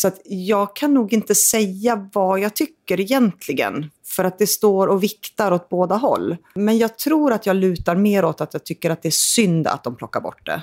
Så 0.00 0.08
att 0.08 0.20
jag 0.24 0.76
kan 0.76 0.94
nog 0.94 1.12
inte 1.12 1.34
säga 1.34 2.08
vad 2.12 2.40
jag 2.40 2.54
tycker 2.56 3.00
egentligen. 3.00 3.90
För 4.04 4.24
att 4.24 4.38
det 4.38 4.46
står 4.46 4.86
och 4.86 5.02
viktar 5.02 5.52
åt 5.52 5.68
båda 5.68 5.96
håll. 5.96 6.36
Men 6.54 6.78
jag 6.78 6.98
tror 6.98 7.32
att 7.32 7.46
jag 7.46 7.56
lutar 7.56 7.96
mer 7.96 8.24
åt 8.24 8.40
att 8.40 8.52
jag 8.52 8.64
tycker 8.64 8.90
att 8.90 9.02
det 9.02 9.08
är 9.08 9.10
synd 9.10 9.66
att 9.66 9.84
de 9.84 9.96
plockar 9.96 10.20
bort 10.20 10.46
det. 10.46 10.62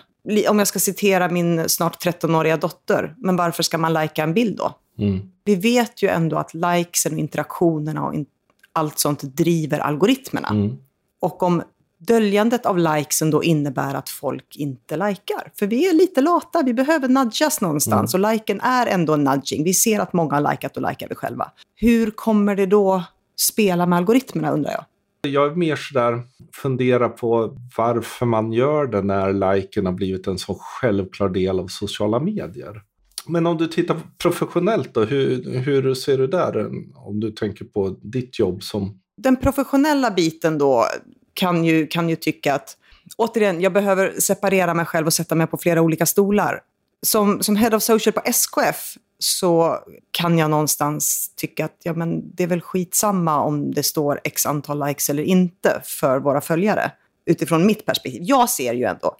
Om 0.49 0.59
jag 0.59 0.67
ska 0.67 0.79
citera 0.79 1.29
min 1.29 1.69
snart 1.69 2.05
13-åriga 2.05 2.57
dotter. 2.57 3.15
Men 3.17 3.35
varför 3.35 3.63
ska 3.63 3.77
man 3.77 3.93
lajka 3.93 4.23
en 4.23 4.33
bild 4.33 4.57
då? 4.57 4.75
Mm. 4.99 5.31
Vi 5.43 5.55
vet 5.55 6.03
ju 6.03 6.09
ändå 6.09 6.37
att 6.37 6.53
likesen 6.53 7.13
och 7.13 7.19
interaktionerna 7.19 8.05
och 8.05 8.13
in- 8.13 8.25
allt 8.73 8.99
sånt 8.99 9.21
driver 9.21 9.79
algoritmerna. 9.79 10.49
Mm. 10.49 10.77
Och 11.19 11.43
om 11.43 11.63
döljandet 11.99 12.65
av 12.65 12.77
likesen 12.77 13.31
då 13.31 13.43
innebär 13.43 13.93
att 13.93 14.09
folk 14.09 14.55
inte 14.55 14.97
likar. 14.97 15.51
För 15.59 15.67
vi 15.67 15.89
är 15.89 15.93
lite 15.93 16.21
lata, 16.21 16.63
vi 16.63 16.73
behöver 16.73 17.07
nudgas 17.07 17.61
någonstans. 17.61 18.13
Och 18.13 18.19
liken 18.19 18.61
är 18.61 18.87
ändå 18.87 19.13
en 19.13 19.23
nudging. 19.23 19.63
Vi 19.63 19.73
ser 19.73 19.99
att 19.99 20.13
många 20.13 20.35
har 20.35 20.51
likat 20.51 20.77
och 20.77 20.89
likar 20.89 21.07
vi 21.09 21.15
själva. 21.15 21.51
Hur 21.75 22.11
kommer 22.11 22.55
det 22.55 22.65
då 22.65 23.03
spela 23.39 23.85
med 23.85 23.97
algoritmerna 23.97 24.51
undrar 24.51 24.71
jag? 24.71 24.85
Jag 25.21 25.51
är 25.51 25.55
mer 25.55 25.75
sådär, 25.75 26.21
fundera 26.53 27.09
på 27.09 27.57
varför 27.77 28.25
man 28.25 28.53
gör 28.53 28.87
det 28.87 29.01
när 29.01 29.55
liken 29.55 29.85
har 29.85 29.93
blivit 29.93 30.27
en 30.27 30.37
så 30.37 30.57
självklar 30.61 31.29
del 31.29 31.59
av 31.59 31.67
sociala 31.67 32.19
medier. 32.19 32.81
Men 33.27 33.47
om 33.47 33.57
du 33.57 33.67
tittar 33.67 33.97
professionellt 34.17 34.93
då, 34.93 35.03
hur, 35.03 35.57
hur 35.59 35.93
ser 35.93 36.17
du 36.17 36.27
där? 36.27 36.71
Om 36.95 37.19
du 37.19 37.31
tänker 37.31 37.65
på 37.65 37.89
ditt 38.01 38.39
jobb 38.39 38.63
som... 38.63 38.99
Den 39.17 39.35
professionella 39.35 40.11
biten 40.11 40.57
då 40.57 40.85
kan 41.37 41.65
ju, 41.65 41.87
kan 41.87 42.09
ju 42.09 42.15
tycka 42.15 42.53
att, 42.55 42.77
återigen, 43.17 43.61
jag 43.61 43.73
behöver 43.73 44.19
separera 44.19 44.73
mig 44.73 44.85
själv 44.85 45.07
och 45.07 45.13
sätta 45.13 45.35
mig 45.35 45.47
på 45.47 45.57
flera 45.57 45.81
olika 45.81 46.05
stolar. 46.05 46.61
Som, 47.01 47.43
som 47.43 47.55
head 47.55 47.75
of 47.75 47.83
social 47.83 48.13
på 48.13 48.21
SKF 48.25 48.97
så 49.19 49.79
kan 50.11 50.37
jag 50.37 50.49
någonstans 50.49 51.31
tycka 51.35 51.65
att 51.65 51.77
ja, 51.83 51.93
men 51.93 52.35
det 52.35 52.43
är 52.43 52.47
väl 52.47 52.61
skitsamma 52.61 53.41
om 53.41 53.73
det 53.73 53.83
står 53.83 54.19
x 54.23 54.45
antal 54.45 54.87
likes 54.87 55.09
eller 55.09 55.23
inte 55.23 55.81
för 55.83 56.19
våra 56.19 56.41
följare. 56.41 56.91
Utifrån 57.25 57.65
mitt 57.65 57.85
perspektiv. 57.85 58.21
Jag 58.25 58.49
ser 58.49 58.73
ju 58.73 58.83
ändå. 58.83 59.15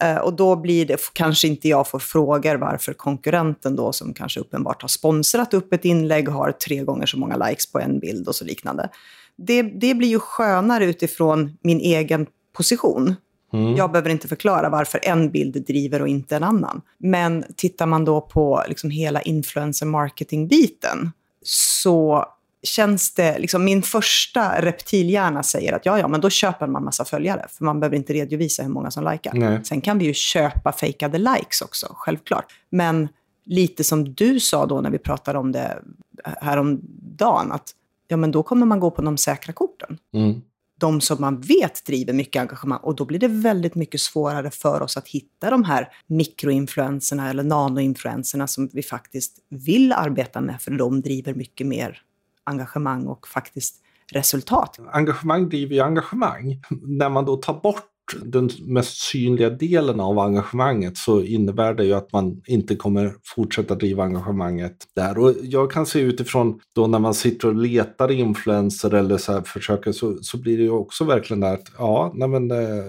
Eh, 0.00 0.16
och 0.16 0.32
då 0.32 0.56
blir 0.56 0.86
det, 0.86 1.00
kanske 1.12 1.48
inte 1.48 1.68
jag 1.68 1.88
får 1.88 1.98
frågor 1.98 2.56
varför 2.56 2.92
konkurrenten 2.92 3.76
då, 3.76 3.92
som 3.92 4.14
kanske 4.14 4.40
uppenbart 4.40 4.82
har 4.82 4.88
sponsrat 4.88 5.54
upp 5.54 5.72
ett 5.72 5.84
inlägg, 5.84 6.28
har 6.28 6.52
tre 6.52 6.84
gånger 6.84 7.06
så 7.06 7.18
många 7.18 7.36
likes 7.48 7.72
på 7.72 7.80
en 7.80 7.98
bild 7.98 8.28
och 8.28 8.34
så 8.34 8.44
liknande. 8.44 8.88
Det, 9.36 9.62
det 9.62 9.94
blir 9.94 10.08
ju 10.08 10.18
skönare 10.18 10.84
utifrån 10.84 11.58
min 11.62 11.80
egen 11.80 12.26
position. 12.56 13.14
Mm. 13.52 13.76
Jag 13.76 13.92
behöver 13.92 14.10
inte 14.10 14.28
förklara 14.28 14.68
varför 14.68 15.00
en 15.02 15.30
bild 15.30 15.66
driver 15.66 16.02
och 16.02 16.08
inte 16.08 16.36
en 16.36 16.44
annan. 16.44 16.80
Men 16.98 17.44
tittar 17.56 17.86
man 17.86 18.04
då 18.04 18.20
på 18.20 18.62
liksom 18.68 18.90
hela 18.90 19.22
influencer 19.22 19.86
marketing-biten 19.86 21.12
så 21.42 22.26
känns 22.62 23.14
det, 23.14 23.38
liksom 23.38 23.64
min 23.64 23.82
första 23.82 24.62
reptilhjärna 24.62 25.42
säger 25.42 25.72
att 25.72 25.86
ja, 25.86 25.98
ja, 25.98 26.08
men 26.08 26.20
då 26.20 26.30
köper 26.30 26.66
man 26.66 26.84
massa 26.84 27.04
följare, 27.04 27.46
för 27.48 27.64
man 27.64 27.80
behöver 27.80 27.96
inte 27.96 28.12
redovisa 28.12 28.62
hur 28.62 28.70
många 28.70 28.90
som 28.90 29.04
likar. 29.12 29.32
Nej. 29.34 29.64
Sen 29.64 29.80
kan 29.80 29.98
vi 29.98 30.04
ju 30.04 30.14
köpa 30.14 30.72
fejkade 30.72 31.18
likes 31.18 31.60
också, 31.60 31.86
självklart. 31.90 32.44
Men 32.70 33.08
lite 33.44 33.84
som 33.84 34.14
du 34.14 34.40
sa 34.40 34.66
då 34.66 34.80
när 34.80 34.90
vi 34.90 34.98
pratade 34.98 35.38
om 35.38 35.52
det 35.52 35.82
häromdagen, 36.24 37.52
att 37.52 37.70
ja, 38.08 38.16
men 38.16 38.30
då 38.30 38.42
kommer 38.42 38.66
man 38.66 38.80
gå 38.80 38.90
på 38.90 39.02
de 39.02 39.16
säkra 39.16 39.52
korten. 39.52 39.98
Mm 40.14 40.42
de 40.80 41.00
som 41.00 41.20
man 41.20 41.40
vet 41.40 41.86
driver 41.86 42.12
mycket 42.12 42.40
engagemang. 42.40 42.80
Och 42.82 42.96
då 42.96 43.04
blir 43.04 43.18
det 43.18 43.28
väldigt 43.28 43.74
mycket 43.74 44.00
svårare 44.00 44.50
för 44.50 44.82
oss 44.82 44.96
att 44.96 45.08
hitta 45.08 45.50
de 45.50 45.64
här 45.64 45.88
mikroinfluenserna 46.06 47.30
eller 47.30 47.42
nanoinfluenserna 47.42 48.46
som 48.46 48.70
vi 48.72 48.82
faktiskt 48.82 49.38
vill 49.48 49.92
arbeta 49.92 50.40
med, 50.40 50.62
för 50.62 50.70
de 50.70 51.00
driver 51.00 51.34
mycket 51.34 51.66
mer 51.66 52.02
engagemang 52.44 53.06
och 53.06 53.28
faktiskt 53.28 53.76
resultat. 54.12 54.78
Engagemang 54.92 55.48
driver 55.48 55.74
ju 55.74 55.80
engagemang. 55.80 56.62
När 56.70 57.08
man 57.08 57.24
då 57.24 57.36
tar 57.36 57.60
bort 57.60 57.90
den 58.24 58.50
mest 58.60 59.00
synliga 59.00 59.50
delen 59.50 60.00
av 60.00 60.18
engagemanget 60.18 60.96
så 60.96 61.22
innebär 61.22 61.74
det 61.74 61.84
ju 61.84 61.92
att 61.92 62.12
man 62.12 62.42
inte 62.46 62.76
kommer 62.76 63.14
fortsätta 63.24 63.74
driva 63.74 64.04
engagemanget 64.04 64.76
där. 64.96 65.18
Och 65.18 65.34
jag 65.42 65.70
kan 65.70 65.86
se 65.86 66.00
utifrån 66.00 66.60
då 66.74 66.86
när 66.86 66.98
man 66.98 67.14
sitter 67.14 67.48
och 67.48 67.54
letar 67.54 68.10
influenser 68.10 68.94
eller 68.94 69.18
så 69.18 69.42
försöker 69.42 69.92
så, 69.92 70.16
så 70.22 70.38
blir 70.38 70.56
det 70.56 70.62
ju 70.62 70.70
också 70.70 71.04
verkligen 71.04 71.40
där 71.40 71.54
att 71.54 71.72
ja, 71.78 72.12
nej 72.14 72.28
men 72.28 72.50
eh, 72.50 72.84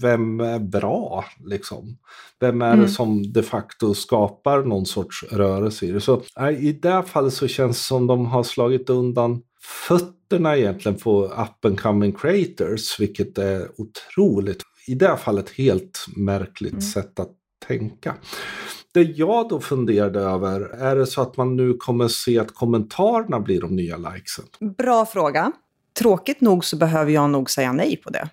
vem 0.00 0.40
är 0.40 0.58
bra 0.58 1.24
liksom? 1.44 1.96
Vem 2.40 2.62
är 2.62 2.72
mm. 2.72 2.80
det 2.80 2.88
som 2.88 3.32
de 3.32 3.42
facto 3.42 3.94
skapar 3.94 4.62
någon 4.62 4.86
sorts 4.86 5.24
rörelse 5.32 5.86
i 5.86 5.90
det? 5.90 6.00
Så 6.00 6.22
i 6.58 6.72
det 6.72 7.02
fallet 7.02 7.32
så 7.32 7.48
känns 7.48 7.76
det 7.76 7.84
som 7.84 8.06
de 8.06 8.26
har 8.26 8.42
slagit 8.42 8.90
undan 8.90 9.42
fötterna 9.88 10.56
egentligen 10.56 10.98
på 10.98 11.24
up 11.24 11.64
and 11.64 11.80
coming 11.80 12.12
creators, 12.12 13.00
vilket 13.00 13.38
är 13.38 13.68
otroligt, 13.76 14.62
i 14.86 14.94
det 14.94 15.08
här 15.08 15.16
fallet 15.16 15.50
helt 15.50 16.06
märkligt 16.16 16.72
mm. 16.72 16.82
sätt 16.82 17.20
att 17.20 17.32
tänka. 17.66 18.14
Det 18.94 19.02
jag 19.02 19.48
då 19.48 19.60
funderade 19.60 20.20
över, 20.20 20.60
är 20.60 20.96
det 20.96 21.06
så 21.06 21.22
att 21.22 21.36
man 21.36 21.56
nu 21.56 21.74
kommer 21.74 22.08
se 22.08 22.38
att 22.38 22.54
kommentarerna 22.54 23.40
blir 23.40 23.60
de 23.60 23.76
nya 23.76 23.96
likesen? 23.96 24.44
Bra 24.78 25.06
fråga. 25.06 25.52
Tråkigt 25.98 26.40
nog 26.40 26.64
så 26.64 26.76
behöver 26.76 27.12
jag 27.12 27.30
nog 27.30 27.50
säga 27.50 27.72
nej 27.72 27.96
på 27.96 28.10
det. 28.10 28.28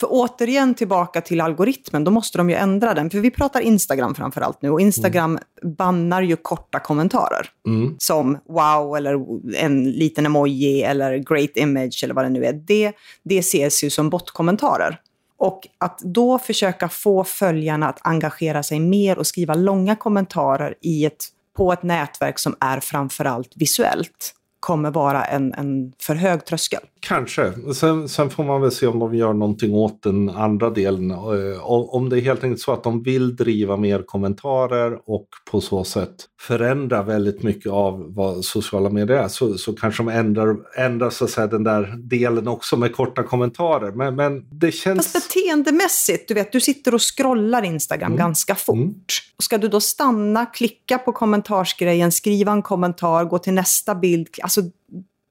För 0.00 0.06
återigen 0.10 0.74
tillbaka 0.74 1.20
till 1.20 1.40
algoritmen, 1.40 2.04
då 2.04 2.10
måste 2.10 2.38
de 2.38 2.50
ju 2.50 2.56
ändra 2.56 2.94
den. 2.94 3.10
För 3.10 3.18
vi 3.18 3.30
pratar 3.30 3.60
Instagram 3.60 4.14
framför 4.14 4.40
allt 4.40 4.62
nu 4.62 4.70
och 4.70 4.80
Instagram 4.80 5.30
mm. 5.30 5.74
bannar 5.76 6.22
ju 6.22 6.36
korta 6.36 6.78
kommentarer. 6.78 7.50
Mm. 7.66 7.96
Som 7.98 8.38
wow 8.48 8.96
eller 8.96 9.16
en 9.56 9.90
liten 9.90 10.26
emoji 10.26 10.82
eller 10.82 11.16
great 11.16 11.56
image 11.56 12.00
eller 12.04 12.14
vad 12.14 12.24
det 12.24 12.28
nu 12.28 12.44
är. 12.44 12.52
Det, 12.52 12.92
det 13.22 13.38
ses 13.38 13.84
ju 13.84 13.90
som 13.90 14.10
botkommentarer. 14.10 15.00
Och 15.38 15.60
att 15.78 15.98
då 15.98 16.38
försöka 16.38 16.88
få 16.88 17.24
följarna 17.24 17.88
att 17.88 17.98
engagera 18.02 18.62
sig 18.62 18.80
mer 18.80 19.18
och 19.18 19.26
skriva 19.26 19.54
långa 19.54 19.96
kommentarer 19.96 20.74
i 20.80 21.04
ett, 21.04 21.26
på 21.56 21.72
ett 21.72 21.82
nätverk 21.82 22.38
som 22.38 22.56
är 22.60 22.80
framförallt 22.80 23.52
visuellt 23.56 24.34
kommer 24.68 24.90
vara 24.90 25.24
en, 25.24 25.54
en 25.54 25.92
för 26.02 26.14
hög 26.14 26.44
tröskel. 26.44 26.80
Kanske. 27.00 27.52
Sen, 27.74 28.08
sen, 28.08 28.30
får 28.30 28.44
man 28.44 28.60
väl 28.60 28.70
se 28.70 28.86
om 28.86 28.98
de 28.98 29.14
gör 29.14 29.32
någonting 29.32 29.74
åt 29.74 30.02
den 30.02 30.30
andra 30.30 30.70
delen. 30.70 31.10
Eh, 31.10 31.60
om 31.66 32.08
det 32.08 32.18
är 32.18 32.20
helt 32.20 32.44
enkelt 32.44 32.60
så 32.60 32.72
att 32.72 32.82
de 32.82 33.02
vill 33.02 33.36
driva 33.36 33.76
mer 33.76 34.02
kommentarer 34.02 34.98
och 35.06 35.28
på 35.50 35.60
så 35.60 35.84
sätt 35.84 36.14
förändra 36.40 37.02
väldigt 37.02 37.42
mycket 37.42 37.72
av 37.72 38.14
vad 38.14 38.44
sociala 38.44 38.90
medier 38.90 39.16
är 39.16 39.28
så, 39.28 39.58
så 39.58 39.72
kanske 39.72 40.02
de 40.02 40.08
ändrar, 40.08 40.56
ändrar 40.76 41.10
så 41.10 41.24
att 41.24 41.30
säga, 41.30 41.46
den 41.46 41.64
där 41.64 41.94
delen 41.96 42.48
också 42.48 42.76
med 42.76 42.96
korta 42.96 43.22
kommentarer. 43.22 43.92
Men, 43.92 44.16
men 44.16 44.44
det 44.50 44.72
känns... 44.72 45.12
Fast 45.12 45.28
beteendemässigt, 45.28 46.28
du 46.28 46.34
vet, 46.34 46.52
du 46.52 46.60
sitter 46.60 46.94
och 46.94 47.16
scrollar 47.16 47.62
Instagram 47.64 48.12
mm. 48.12 48.18
ganska 48.18 48.54
fort. 48.54 48.76
Mm. 48.76 48.94
Ska 49.42 49.58
du 49.58 49.68
då 49.68 49.80
stanna, 49.80 50.46
klicka 50.46 50.98
på 50.98 51.12
kommentarsgrejen, 51.12 52.12
skriva 52.12 52.52
en 52.52 52.62
kommentar, 52.62 53.24
gå 53.24 53.38
till 53.38 53.54
nästa 53.54 53.94
bild, 53.94 54.28
alltså 54.42 54.57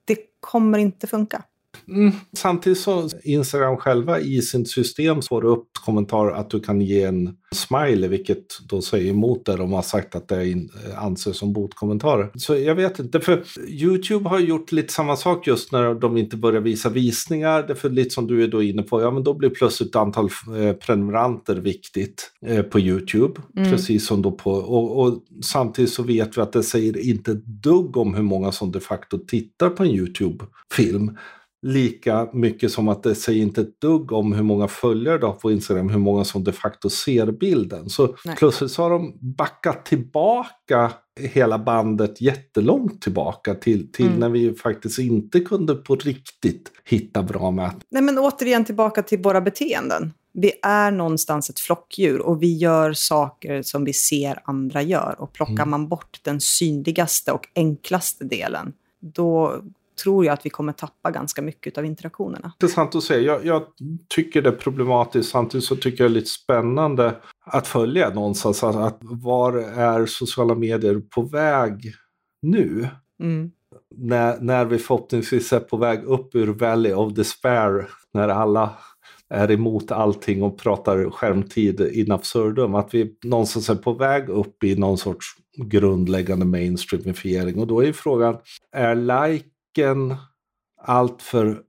det 0.07 0.17
kommer 0.39 0.77
inte 0.79 1.07
funka. 1.07 1.43
Mm. 1.87 2.11
Samtidigt 2.37 2.79
så 2.79 3.09
Instagram 3.23 3.77
själva 3.77 4.19
i 4.19 4.41
sitt 4.41 4.69
system 4.69 5.21
får 5.21 5.45
upp 5.45 5.67
kommentarer 5.85 6.31
att 6.31 6.49
du 6.49 6.59
kan 6.59 6.81
ge 6.81 7.03
en 7.03 7.37
smiley, 7.55 8.09
vilket 8.09 8.45
då 8.69 8.81
säger 8.81 9.11
emot 9.11 9.45
det 9.45 9.55
de 9.55 9.73
har 9.73 9.81
sagt 9.81 10.15
att 10.15 10.27
det 10.27 10.67
anses 10.97 11.37
som 11.37 11.53
botkommentarer. 11.53 12.31
Så 12.35 12.57
jag 12.57 12.75
vet 12.75 12.99
inte, 12.99 13.19
för 13.19 13.43
YouTube 13.67 14.29
har 14.29 14.39
gjort 14.39 14.71
lite 14.71 14.93
samma 14.93 15.15
sak 15.15 15.47
just 15.47 15.71
när 15.71 15.93
de 15.93 16.17
inte 16.17 16.37
börjar 16.37 16.61
visa 16.61 16.89
visningar. 16.89 17.63
Därför 17.67 17.89
lite 17.89 18.09
som 18.09 18.27
du 18.27 18.43
är 18.43 18.47
då 18.47 18.63
inne 18.63 18.83
på, 18.83 19.01
ja 19.01 19.11
men 19.11 19.23
då 19.23 19.33
blir 19.33 19.49
plötsligt 19.49 19.95
antal 19.95 20.29
eh, 20.57 20.73
prenumeranter 20.73 21.55
viktigt 21.55 22.31
eh, 22.45 22.61
på 22.61 22.79
YouTube. 22.79 23.41
Mm. 23.57 23.71
Precis 23.71 24.07
som 24.07 24.21
då 24.21 24.31
på, 24.31 24.51
och, 24.51 25.03
och, 25.03 25.23
samtidigt 25.43 25.93
så 25.93 26.03
vet 26.03 26.37
vi 26.37 26.41
att 26.41 26.53
det 26.53 26.63
säger 26.63 27.09
inte 27.09 27.31
ett 27.31 27.45
dugg 27.45 27.97
om 27.97 28.15
hur 28.15 28.23
många 28.23 28.51
som 28.51 28.71
de 28.71 28.79
facto 28.79 29.17
tittar 29.17 29.69
på 29.69 29.83
en 29.83 29.89
YouTube-film 29.89 31.17
lika 31.61 32.29
mycket 32.33 32.71
som 32.71 32.87
att 32.87 33.03
det 33.03 33.15
säger 33.15 33.41
inte 33.41 33.61
ett 33.61 33.81
dugg 33.81 34.11
om 34.11 34.33
hur 34.33 34.43
många 34.43 34.67
följare 34.67 35.17
du 35.17 35.25
har 35.25 35.33
på 35.33 35.51
Instagram, 35.51 35.89
hur 35.89 35.99
många 35.99 36.23
som 36.23 36.43
de 36.43 36.51
facto 36.51 36.89
ser 36.89 37.31
bilden. 37.31 37.89
Så 37.89 38.15
Nej. 38.25 38.35
plötsligt 38.35 38.71
så 38.71 38.81
har 38.81 38.89
de 38.89 39.17
backat 39.21 39.85
tillbaka 39.85 40.91
hela 41.19 41.59
bandet 41.59 42.21
jättelångt 42.21 43.01
tillbaka 43.01 43.55
till, 43.55 43.91
till 43.91 44.07
mm. 44.07 44.19
när 44.19 44.29
vi 44.29 44.53
faktiskt 44.53 44.99
inte 44.99 45.39
kunde 45.39 45.75
på 45.75 45.95
riktigt 45.95 46.71
hitta 46.85 47.23
bra 47.23 47.51
mätningar. 47.51 47.83
Nej 47.89 48.01
men 48.01 48.17
återigen 48.17 48.65
tillbaka 48.65 49.03
till 49.03 49.19
våra 49.19 49.41
beteenden. 49.41 50.13
Vi 50.33 50.51
är 50.61 50.91
någonstans 50.91 51.49
ett 51.49 51.59
flockdjur 51.59 52.19
och 52.19 52.43
vi 52.43 52.57
gör 52.57 52.93
saker 52.93 53.61
som 53.61 53.85
vi 53.85 53.93
ser 53.93 54.39
andra 54.45 54.81
gör. 54.81 55.15
Och 55.19 55.33
plockar 55.33 55.53
mm. 55.53 55.69
man 55.69 55.87
bort 55.87 56.19
den 56.23 56.41
synligaste 56.41 57.31
och 57.31 57.47
enklaste 57.55 58.23
delen, 58.23 58.73
då 58.99 59.61
tror 60.03 60.25
jag 60.25 60.33
att 60.33 60.45
vi 60.45 60.49
kommer 60.49 60.73
tappa 60.73 61.11
ganska 61.11 61.41
mycket 61.41 61.77
av 61.77 61.85
interaktionerna. 61.85 62.51
Intressant 62.61 62.95
att 62.95 63.03
se. 63.03 63.19
Jag, 63.19 63.45
jag, 63.45 63.63
tycker 64.09 64.41
det 64.41 64.49
är 64.49 64.53
problematiskt. 64.53 65.29
Samtidigt 65.29 65.65
så 65.65 65.75
tycker 65.75 66.03
jag 66.03 66.11
det 66.11 66.13
är 66.13 66.19
lite 66.19 66.29
spännande 66.29 67.15
att 67.45 67.67
följa 67.67 68.09
någonstans. 68.09 68.63
Att, 68.63 68.75
att 68.75 68.97
var 69.01 69.53
är 69.57 70.05
sociala 70.05 70.55
medier 70.55 71.01
på 71.15 71.21
väg 71.21 71.93
nu? 72.41 72.87
Mm. 73.23 73.51
När, 73.95 74.37
när 74.41 74.65
vi 74.65 74.77
förhoppningsvis 74.77 75.53
är 75.53 75.59
på 75.59 75.77
väg 75.77 76.03
upp 76.03 76.35
ur 76.35 76.47
Valley 76.47 76.93
of 76.93 77.13
Despair. 77.13 77.89
När 78.13 78.29
alla 78.29 78.73
är 79.29 79.51
emot 79.51 79.91
allting 79.91 80.43
och 80.43 80.57
pratar 80.57 81.09
skärmtid 81.09 81.81
in 81.81 82.11
absurdum. 82.11 82.75
Att 82.75 82.93
vi 82.93 83.17
någonstans 83.23 83.69
är 83.69 83.75
på 83.75 83.93
väg 83.93 84.29
upp 84.29 84.63
i 84.63 84.75
någon 84.75 84.97
sorts 84.97 85.25
grundläggande 85.57 86.45
mainstreamifiering. 86.45 87.59
Och 87.59 87.67
då 87.67 87.83
är 87.83 87.93
frågan, 87.93 88.37
är 88.71 88.95
like 88.95 89.45
musiken 89.77 90.15
alltför 90.81 91.61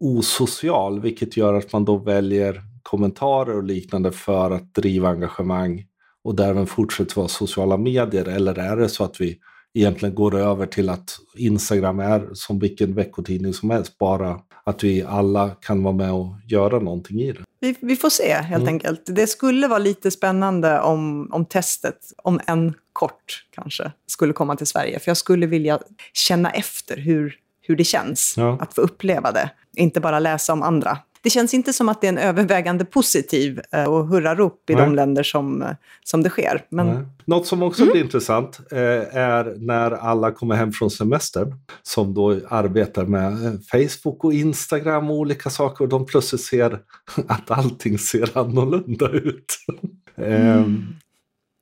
osocial, 0.00 1.00
vilket 1.00 1.36
gör 1.36 1.54
att 1.54 1.72
man 1.72 1.84
då 1.84 1.96
väljer 1.96 2.62
kommentarer 2.82 3.56
och 3.56 3.64
liknande 3.64 4.12
för 4.12 4.50
att 4.50 4.74
driva 4.74 5.08
engagemang 5.08 5.86
och 6.24 6.34
därmed 6.34 6.68
fortsätter 6.68 7.16
vara 7.16 7.28
sociala 7.28 7.76
medier? 7.76 8.28
Eller 8.28 8.58
är 8.58 8.76
det 8.76 8.88
så 8.88 9.04
att 9.04 9.20
vi 9.20 9.38
egentligen 9.74 10.14
går 10.14 10.34
över 10.36 10.66
till 10.66 10.88
att 10.88 11.18
Instagram 11.36 12.00
är 12.00 12.28
som 12.32 12.58
vilken 12.58 12.94
veckotidning 12.94 13.54
som 13.54 13.70
helst, 13.70 13.98
bara 13.98 14.40
att 14.64 14.84
vi 14.84 15.02
alla 15.02 15.50
kan 15.50 15.82
vara 15.82 15.94
med 15.94 16.12
och 16.12 16.36
göra 16.46 16.78
någonting 16.78 17.20
i 17.20 17.32
det. 17.32 17.44
Vi, 17.60 17.74
vi 17.80 17.96
får 17.96 18.10
se 18.10 18.32
helt 18.32 18.62
mm. 18.62 18.74
enkelt. 18.74 19.02
Det 19.06 19.26
skulle 19.26 19.68
vara 19.68 19.78
lite 19.78 20.10
spännande 20.10 20.80
om, 20.80 21.28
om 21.32 21.44
testet, 21.44 21.98
om 22.22 22.40
en 22.46 22.74
kort 22.92 23.46
kanske, 23.50 23.92
skulle 24.06 24.32
komma 24.32 24.56
till 24.56 24.66
Sverige. 24.66 24.98
För 24.98 25.10
jag 25.10 25.16
skulle 25.16 25.46
vilja 25.46 25.78
känna 26.12 26.50
efter 26.50 26.96
hur 26.96 27.43
hur 27.66 27.76
det 27.76 27.84
känns 27.84 28.34
ja. 28.36 28.58
att 28.60 28.74
få 28.74 28.80
uppleva 28.80 29.32
det. 29.32 29.50
Inte 29.76 30.00
bara 30.00 30.18
läsa 30.18 30.52
om 30.52 30.62
andra. 30.62 30.98
det 31.22 31.30
känns 31.30 31.54
inte 31.54 31.72
som 31.72 31.88
att 31.88 32.00
det 32.00 32.06
är 32.06 32.12
en 32.12 32.18
övervägande 32.18 32.84
positiv 32.84 33.60
eh, 33.72 33.84
och 33.84 34.06
hurrarop 34.08 34.70
i 34.70 34.74
Nej. 34.74 34.84
de 34.84 34.94
länder 34.94 35.22
som, 35.22 35.62
eh, 35.62 35.68
som 36.04 36.22
det 36.22 36.28
sker. 36.30 36.64
Men 36.68 36.86
Nej. 36.86 36.96
Något 37.26 37.46
som 37.46 37.62
också 37.62 37.82
Mm. 37.82 37.92
blir 37.92 38.02
intressant 38.04 38.60
eh, 38.72 38.78
är 39.18 39.54
när 39.58 39.90
alla 39.90 40.30
kommer 40.30 40.54
hem 40.54 40.72
från 40.72 40.90
semestern 40.90 41.54
som 41.82 42.14
då 42.14 42.40
arbetar 42.48 43.04
med 43.04 43.58
Facebook 43.70 44.24
och 44.24 44.32
Instagram 44.32 45.10
och 45.10 45.16
olika 45.16 45.50
saker 45.50 45.84
och 45.84 45.88
de 45.88 46.06
plötsligt 46.06 46.40
ser 46.42 46.78
att 47.28 47.50
allting 47.50 47.98
ser 47.98 48.38
annorlunda 48.38 49.08
ut. 49.10 49.46
Ehm, 50.16 50.86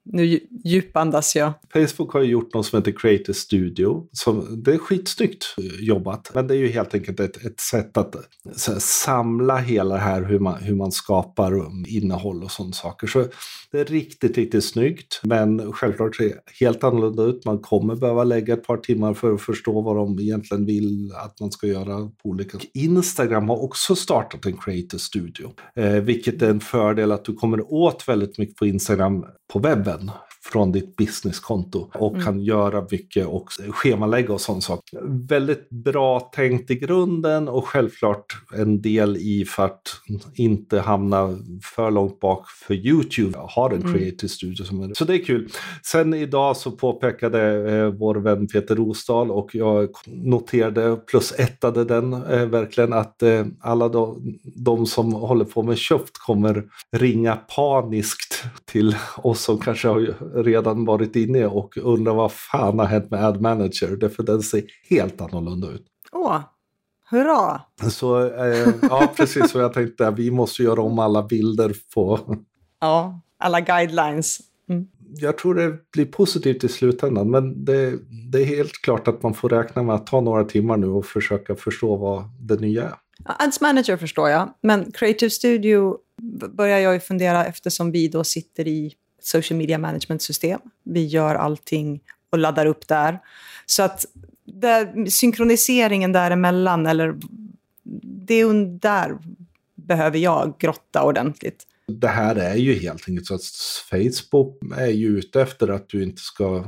nu 0.05 0.41
djupandas 0.65 1.37
jag. 1.37 1.53
Facebook 1.73 2.13
har 2.13 2.21
ju 2.21 2.31
gjort 2.31 2.55
något 2.55 2.67
som 2.67 2.79
heter 2.79 2.93
Creator 2.93 3.33
Studio. 3.33 4.07
Som, 4.13 4.63
det 4.63 4.75
är 4.75 4.79
skitsnyggt 4.79 5.55
eh, 5.59 5.85
jobbat. 5.85 6.31
Men 6.35 6.47
det 6.47 6.55
är 6.55 6.59
ju 6.59 6.69
helt 6.69 6.95
enkelt 6.95 7.21
ett, 7.21 7.45
ett 7.45 7.61
sätt 7.61 7.97
att 7.97 8.17
så 8.57 8.73
här, 8.73 8.79
samla 8.79 9.57
hela 9.57 9.95
det 9.95 10.01
här 10.01 10.23
hur 10.23 10.39
man, 10.39 10.63
hur 10.63 10.75
man 10.75 10.93
skapar 10.93 11.55
um, 11.55 11.85
innehåll 11.89 12.43
och 12.43 12.51
sådana 12.51 12.73
saker. 12.73 13.07
Så 13.07 13.27
det 13.73 13.81
är 13.81 13.85
riktigt, 13.85 14.37
riktigt 14.37 14.65
snyggt. 14.65 15.21
Men 15.23 15.73
självklart 15.73 16.17
ser 16.17 16.25
det 16.25 16.41
helt 16.61 16.85
annorlunda 16.85 17.23
ut. 17.23 17.45
Man 17.45 17.59
kommer 17.59 17.97
behöva 17.97 18.25
lägga 18.25 18.55
ett 18.55 18.67
par 18.67 18.77
timmar 18.77 19.15
för 19.15 19.35
att 19.35 19.43
förstå 19.43 19.81
vad 19.81 19.97
de 19.97 20.19
egentligen 20.19 20.67
vill 20.67 21.13
att 21.13 21.41
man 21.41 21.51
ska 21.51 21.67
göra 21.67 21.99
på 21.99 22.29
olika 22.29 22.59
Instagram 22.75 23.49
har 23.49 23.63
också 23.63 23.95
startat 23.95 24.47
en 24.47 24.57
Creator 24.57 24.99
Studio. 24.99 25.53
Eh, 25.77 25.93
vilket 25.93 26.43
är 26.43 26.51
en 26.51 26.61
fördel 26.61 27.13
att 27.13 27.25
du 27.25 27.35
kommer 27.35 27.73
åt 27.73 28.09
väldigt 28.09 28.39
mycket 28.39 28.57
på 28.57 28.67
Instagram 28.67 29.25
på 29.53 29.59
webben 29.59 30.11
från 30.45 30.73
ditt 30.73 30.97
businesskonto 30.97 31.91
och 31.95 32.13
Mm. 32.13 32.25
kan 32.25 32.41
göra 32.41 32.87
mycket 32.91 33.27
och 33.27 33.49
schemalägga 33.71 34.35
och 34.35 34.41
sånt 34.41 34.65
saker. 34.65 35.01
Väldigt 35.29 35.71
bra 35.71 36.21
tänkt 36.21 36.71
i 36.71 36.75
grunden 36.75 37.49
och 37.49 37.69
självklart 37.69 38.25
en 38.55 38.83
del 38.83 39.17
i 39.17 39.45
för 39.45 39.65
att 39.65 39.83
inte 40.35 40.81
hamna 40.81 41.39
för 41.77 41.91
långt 41.91 42.21
bak 42.21 42.47
för 42.51 42.75
YouTube. 42.75 43.39
Har 43.39 43.71
en 43.71 43.81
Mm. 43.83 43.93
creative 43.95 44.29
studio 44.29 44.65
som 44.65 44.81
är 44.83 44.95
Så 44.95 45.05
det 45.05 45.15
är 45.15 45.25
kul. 45.25 45.49
Sen 45.87 46.15
idag 46.15 46.57
så 46.57 46.71
påpekade 46.71 47.73
eh, 47.73 47.87
vår 47.87 48.15
vän 48.15 48.47
Peter 48.49 48.77
Rosdahl 48.77 49.31
och 49.31 49.55
jag 49.55 49.89
noterade 50.07 50.97
plus 50.97 51.33
ettade 51.39 51.85
den 51.85 52.13
eh, 52.13 52.47
verkligen 52.47 52.93
att 52.93 53.23
eh, 53.23 53.45
alla 53.61 53.89
de, 53.89 54.39
de 54.43 54.87
som 54.87 55.13
håller 55.13 55.45
på 55.45 55.63
med 55.63 55.79
köpt 55.79 56.19
kommer 56.19 56.65
ringa 56.93 57.37
paniskt 57.37 58.45
till 58.65 58.97
oss 59.17 59.41
som 59.43 59.59
kanske 59.59 59.89
har 59.89 60.15
redan 60.35 60.85
varit 60.85 61.17
inne 61.17 61.47
och 61.47 61.77
undrar 61.77 62.15
vad 62.15 62.33
fan 62.33 62.79
har 62.79 62.87
hänt 62.87 63.11
med 63.11 63.25
Ad 63.25 63.41
Manager? 63.41 63.97
Därför 63.97 64.23
den 64.23 64.43
ser 64.43 64.63
helt 64.91 65.21
annorlunda 65.21 65.69
ut. 65.69 65.87
Åh, 66.13 66.41
hurra! 67.11 67.61
Så 67.91 68.27
eh, 68.27 68.69
ja, 68.83 69.13
precis 69.17 69.51
som 69.51 69.61
jag 69.61 69.73
tänkte, 69.73 70.11
vi 70.11 70.31
måste 70.31 70.63
göra 70.63 70.83
om 70.83 70.99
alla 70.99 71.23
bilder 71.23 71.75
på... 71.95 72.37
Ja, 72.81 73.21
alla 73.39 73.61
guidelines. 73.61 74.39
Mm. 74.69 74.87
Jag 75.15 75.39
tror 75.39 75.55
det 75.55 75.91
blir 75.93 76.07
positivt 76.07 76.65
i 76.65 76.69
slutändan, 76.69 77.31
men 77.31 77.65
det, 77.65 77.99
det 78.33 78.43
är 78.43 78.45
helt 78.45 78.73
klart 78.73 79.09
att 79.09 79.23
man 79.23 79.35
får 79.35 79.49
räkna 79.49 79.83
med 79.83 79.95
att 79.95 80.07
ta 80.07 80.21
några 80.21 80.45
timmar 80.45 80.77
nu 80.77 80.87
och 80.87 81.07
försöka 81.07 81.57
förstå 81.57 81.97
vad 81.97 82.25
det 82.41 82.61
nya 82.61 82.83
är. 82.83 82.95
Ads 83.25 83.61
Manager 83.61 83.97
förstår 83.97 84.29
jag, 84.29 84.55
men 84.63 84.93
Creative 84.93 85.31
Studio 85.31 85.97
börjar 86.57 86.79
jag 86.79 86.95
ju 86.95 87.01
fundera 87.01 87.45
eftersom 87.45 87.93
vi 87.93 88.09
då 88.09 88.25
sitter 88.25 88.69
i 88.69 88.93
social 89.25 89.59
media 89.59 89.79
management-system. 89.79 90.61
Vi 90.85 91.07
gör 91.07 91.35
allting 91.35 92.01
och 92.31 92.39
laddar 92.39 92.67
upp 92.67 92.89
där. 92.89 93.19
Så 93.67 93.83
att 93.83 94.05
där, 94.45 95.07
synkroniseringen 95.11 96.13
däremellan, 96.13 96.87
eller 96.87 97.15
det 98.05 98.35
är 98.35 98.79
där 98.79 99.19
behöver 99.75 100.19
jag 100.19 100.55
grotta 100.59 101.03
ordentligt. 101.03 101.67
Det 101.87 102.09
här 102.09 102.37
är 102.37 102.55
ju 102.55 102.75
helt 102.75 103.09
enkelt 103.09 103.27
så 103.27 103.35
att 103.35 103.45
Facebook 103.91 104.59
är 104.77 104.87
ju 104.87 105.19
ute 105.19 105.43
efter 105.43 105.69
att 105.69 105.89
du 105.89 106.03
inte 106.03 106.23
ska 106.23 106.65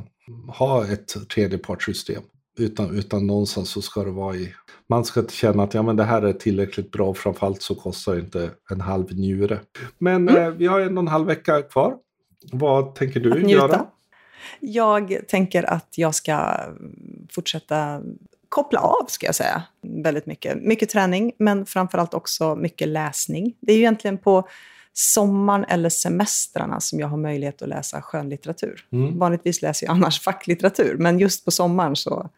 ha 0.49 0.87
ett 0.87 1.29
tredjepartssystem. 1.29 2.23
Utan, 2.59 2.99
utan 2.99 3.27
någonstans 3.27 3.71
så 3.71 3.83
ska 3.83 4.05
det 4.05 4.11
vara 4.11 4.37
i... 4.37 4.55
Man 4.89 5.05
ska 5.05 5.27
känna 5.27 5.63
att 5.63 5.75
ja, 5.75 5.83
men 5.83 5.97
det 5.97 6.05
här 6.05 6.23
är 6.23 6.33
tillräckligt 6.33 6.91
bra, 6.91 7.15
framförallt 7.15 7.63
så 7.63 7.75
kostar 7.75 8.15
det 8.15 8.21
inte 8.21 8.51
en 8.71 8.81
halv 8.81 9.13
njure. 9.13 9.61
Men 9.99 10.29
Mm. 10.29 10.43
eh, 10.43 10.51
vi 10.51 10.67
har 10.67 10.81
en 10.81 10.99
och 10.99 11.03
en 11.03 11.09
halv 11.09 11.27
vecka 11.27 11.63
kvar. 11.63 11.95
Vad 12.53 12.95
tänker 12.95 13.21
du 13.21 13.51
göra? 13.51 13.87
Jag 14.61 15.29
tänker 15.29 15.63
att 15.63 15.99
jag 15.99 16.15
ska 16.15 16.61
fortsätta 17.31 18.03
koppla 18.49 18.81
av, 18.81 19.07
ska 19.09 19.27
jag 19.27 19.35
säga. 19.35 19.63
Väldigt 19.83 20.27
mycket. 20.27 20.63
Mycket 20.63 20.91
träning, 20.91 21.33
men 21.39 21.67
framförallt 21.67 22.15
också 22.15 22.55
mycket 22.55 22.89
läsning. 22.89 23.55
Det 23.61 23.73
är 23.73 23.77
ju 23.77 23.83
egentligen 23.83 24.19
på 24.19 24.49
sommaren 24.93 25.65
eller 25.65 25.89
semestrarna 25.89 26.81
som 26.81 27.01
jag 27.01 27.09
har 27.09 27.17
möjlighet 27.17 27.63
att 27.63 27.69
läsa 27.69 28.03
skönlitteratur. 28.03 28.87
Mm. 28.93 29.19
Vanligtvis 29.19 29.63
läser 29.63 29.87
jag 29.87 29.95
annars 29.95 30.21
facklitteratur, 30.25 30.97
men 30.99 31.19
just 31.19 31.45
på 31.45 31.51
sommaren 31.51 31.97
så 31.97 32.31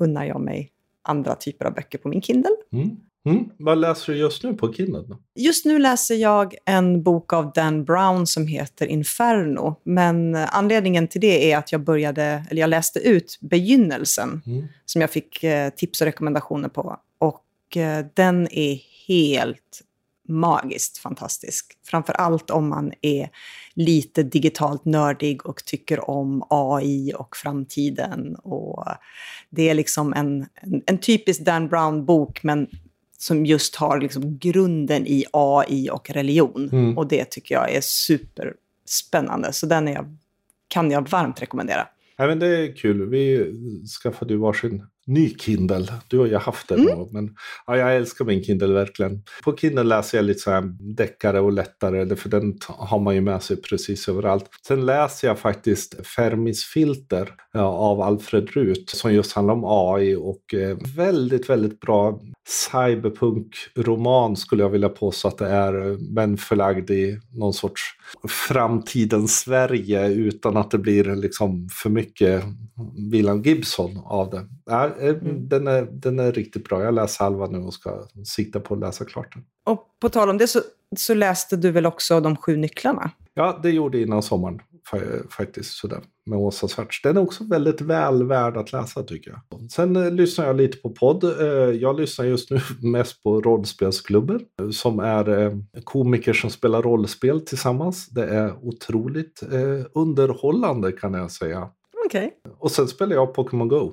unnar 0.00 0.24
jag 0.24 0.40
mig 0.40 0.70
andra 1.02 1.34
typer 1.34 1.64
av 1.64 1.74
böcker 1.74 1.98
på 1.98 2.08
min 2.08 2.22
Kindle. 2.22 2.56
Mm. 2.72 2.96
Mm. 3.26 3.44
Vad 3.58 3.78
läser 3.78 4.12
du 4.12 4.18
just 4.18 4.42
nu 4.42 4.54
på 4.54 4.72
Kindle? 4.72 5.02
då? 5.08 5.18
Just 5.34 5.64
nu 5.64 5.78
läser 5.78 6.14
jag 6.14 6.54
en 6.64 7.02
bok 7.02 7.32
av 7.32 7.52
Dan 7.52 7.84
Brown 7.84 8.26
som 8.26 8.46
heter 8.46 8.86
Inferno. 8.86 9.80
Men 9.84 10.34
anledningen 10.36 11.08
till 11.08 11.20
det 11.20 11.52
är 11.52 11.58
att 11.58 11.72
jag 11.72 11.80
började, 11.84 12.44
eller 12.50 12.60
jag 12.60 12.70
läste 12.70 12.98
ut 12.98 13.38
begynnelsen 13.40 14.42
Mm. 14.46 14.66
som 14.84 15.00
jag 15.00 15.10
fick 15.10 15.44
eh, 15.44 15.70
tips 15.70 16.00
och 16.00 16.04
rekommendationer 16.04 16.68
på. 16.68 16.96
Och 17.18 17.76
eh, 17.76 18.06
den 18.14 18.48
är 18.52 18.78
helt 19.08 19.80
magiskt 20.28 20.98
fantastisk. 20.98 21.66
Framför 21.86 22.12
allt 22.12 22.50
om 22.50 22.68
man 22.68 22.92
är 23.00 23.30
lite 23.74 24.22
digitalt 24.22 24.84
nördig 24.84 25.46
och 25.46 25.64
tycker 25.64 26.10
om 26.10 26.46
AI 26.50 27.12
och 27.16 27.36
framtiden. 27.36 28.34
Och 28.36 28.84
det 29.50 29.68
är 29.68 29.74
liksom 29.74 30.12
en, 30.12 30.46
en, 30.54 30.82
en 30.86 30.98
typisk 30.98 31.40
Dan 31.40 31.68
Brown-bok, 31.68 32.42
men 32.42 32.66
som 33.24 33.46
just 33.46 33.76
har 33.76 34.00
liksom 34.00 34.38
grunden 34.38 35.06
i 35.06 35.24
AI 35.32 35.90
och 35.90 36.10
religion. 36.10 36.68
Mm. 36.72 36.98
Och 36.98 37.08
det 37.08 37.24
tycker 37.24 37.54
jag 37.54 37.72
är 37.72 37.80
superspännande. 37.80 39.52
Så 39.52 39.66
den 39.66 39.88
är 39.88 40.16
kan 40.68 40.90
jag 40.90 41.08
varmt 41.08 41.42
rekommendera. 41.42 41.88
Nej, 42.18 42.28
men 42.28 42.38
det 42.38 42.46
är 42.46 42.76
kul. 42.76 43.08
Vi 43.08 43.52
skaffade 44.02 44.32
ju 44.32 44.38
varsin 44.38 44.86
ny 45.06 45.34
Kindle. 45.38 45.86
Du 46.08 46.18
har 46.18 46.26
ju 46.26 46.36
haft 46.36 46.68
den. 46.68 46.80
Mm. 46.80 47.06
Men 47.10 47.34
ja, 47.66 47.76
jag 47.76 47.96
älskar 47.96 48.24
min 48.24 48.44
Kindle 48.44 48.74
verkligen. 48.74 49.22
På 49.44 49.56
Kindle 49.56 49.82
läser 49.82 50.18
jag 50.18 50.24
lite 50.24 50.40
så 50.40 50.50
här 50.50 50.62
deckare 50.96 51.40
och 51.40 51.52
lättare. 51.52 52.16
För 52.16 52.28
den 52.28 52.58
har 52.68 52.98
man 52.98 53.14
ju 53.14 53.20
med 53.20 53.42
sig 53.42 53.62
precis 53.62 54.08
överallt. 54.08 54.44
Sen 54.66 54.86
läser 54.86 55.28
jag 55.28 55.38
faktiskt 55.38 56.06
Fermis 56.06 56.64
filter 56.64 57.30
ja, 57.52 57.60
av 57.62 58.00
Alfred 58.00 58.50
Rut. 58.50 58.90
Som 58.90 59.14
just 59.14 59.32
handlar 59.32 59.54
om 59.54 59.64
AI. 59.64 60.16
Och 60.16 60.54
eh, 60.54 60.76
väldigt, 60.96 61.50
väldigt 61.50 61.80
bra 61.80 62.20
cyberpunk-roman 62.48 64.36
skulle 64.36 64.62
jag 64.62 64.70
vilja 64.70 64.88
påstå 64.88 65.28
att 65.28 65.38
det 65.38 65.48
är. 65.48 65.90
eh, 65.90 65.98
Men 65.98 66.36
förlagd 66.36 66.90
i 66.90 67.20
någon 67.32 67.52
sorts 67.54 67.82
framtidens 68.28 69.40
Sverige 69.40 70.08
utan 70.08 70.56
att 70.56 70.70
det 70.70 70.78
blir 70.78 71.16
liksom 71.16 71.68
för 71.82 71.90
mycket 71.90 72.44
William 73.12 73.42
Gibson 73.42 74.00
av 74.04 74.30
det. 74.30 74.46
Eh, 74.70 74.93
Mm. 75.00 75.48
den, 75.48 75.66
är, 75.66 75.82
den 75.92 76.18
är 76.18 76.32
riktigt 76.32 76.68
bra. 76.68 76.82
Jag 76.82 76.94
läser 76.94 77.24
halva 77.24 77.46
nu 77.46 77.58
och 77.58 77.74
ska 77.74 78.06
sikta 78.26 78.60
på 78.60 78.74
att 78.74 78.80
läsa 78.80 79.04
klart 79.04 79.34
den. 79.34 79.44
Och 79.66 79.86
på 80.00 80.08
tal 80.08 80.30
om 80.30 80.38
det 80.38 80.46
så, 80.46 80.60
så 80.96 81.14
läste 81.14 81.56
du 81.56 81.70
väl 81.70 81.86
också 81.86 82.20
De 82.20 82.36
sju 82.36 82.56
nycklarna? 82.56 83.10
Ja, 83.34 83.60
det 83.62 83.70
gjorde 83.70 83.98
jag 83.98 84.06
innan 84.06 84.22
sommaren 84.22 84.60
fa- 84.92 85.28
faktiskt. 85.30 85.72
Sådär, 85.72 86.00
med 86.26 86.38
Åsa 86.38 86.68
Svarts. 86.68 87.02
Den 87.02 87.16
är 87.16 87.20
också 87.20 87.44
väldigt 87.44 87.80
väl 87.80 88.24
värd 88.26 88.56
att 88.56 88.72
läsa 88.72 89.02
tycker 89.02 89.30
jag. 89.50 89.70
Sen 89.70 89.96
eh, 89.96 90.10
lyssnar 90.10 90.46
jag 90.46 90.56
lite 90.56 90.78
på 90.78 90.90
podd. 90.90 91.24
Eh, 91.24 91.46
jag 91.70 92.00
lyssnar 92.00 92.24
just 92.24 92.50
nu 92.50 92.60
mest 92.82 93.22
på 93.22 93.40
rollspelsklubben. 93.40 94.40
eh, 94.62 94.70
Som 94.70 94.98
är 95.00 95.38
eh, 95.38 95.52
komiker 95.84 96.32
som 96.32 96.50
spelar 96.50 96.82
rollspel 96.82 97.40
tillsammans. 97.40 98.08
Det 98.08 98.26
är 98.26 98.54
otroligt 98.66 99.42
eh, 99.52 99.86
underhållande 99.94 100.92
kan 100.92 101.14
jag 101.14 101.30
säga. 101.30 101.68
Okej. 102.06 102.30
Och 102.58 102.70
sen 102.70 102.88
spelar 102.88 103.14
jag 103.16 103.34
Pokémon 103.34 103.68
Go 103.68 103.92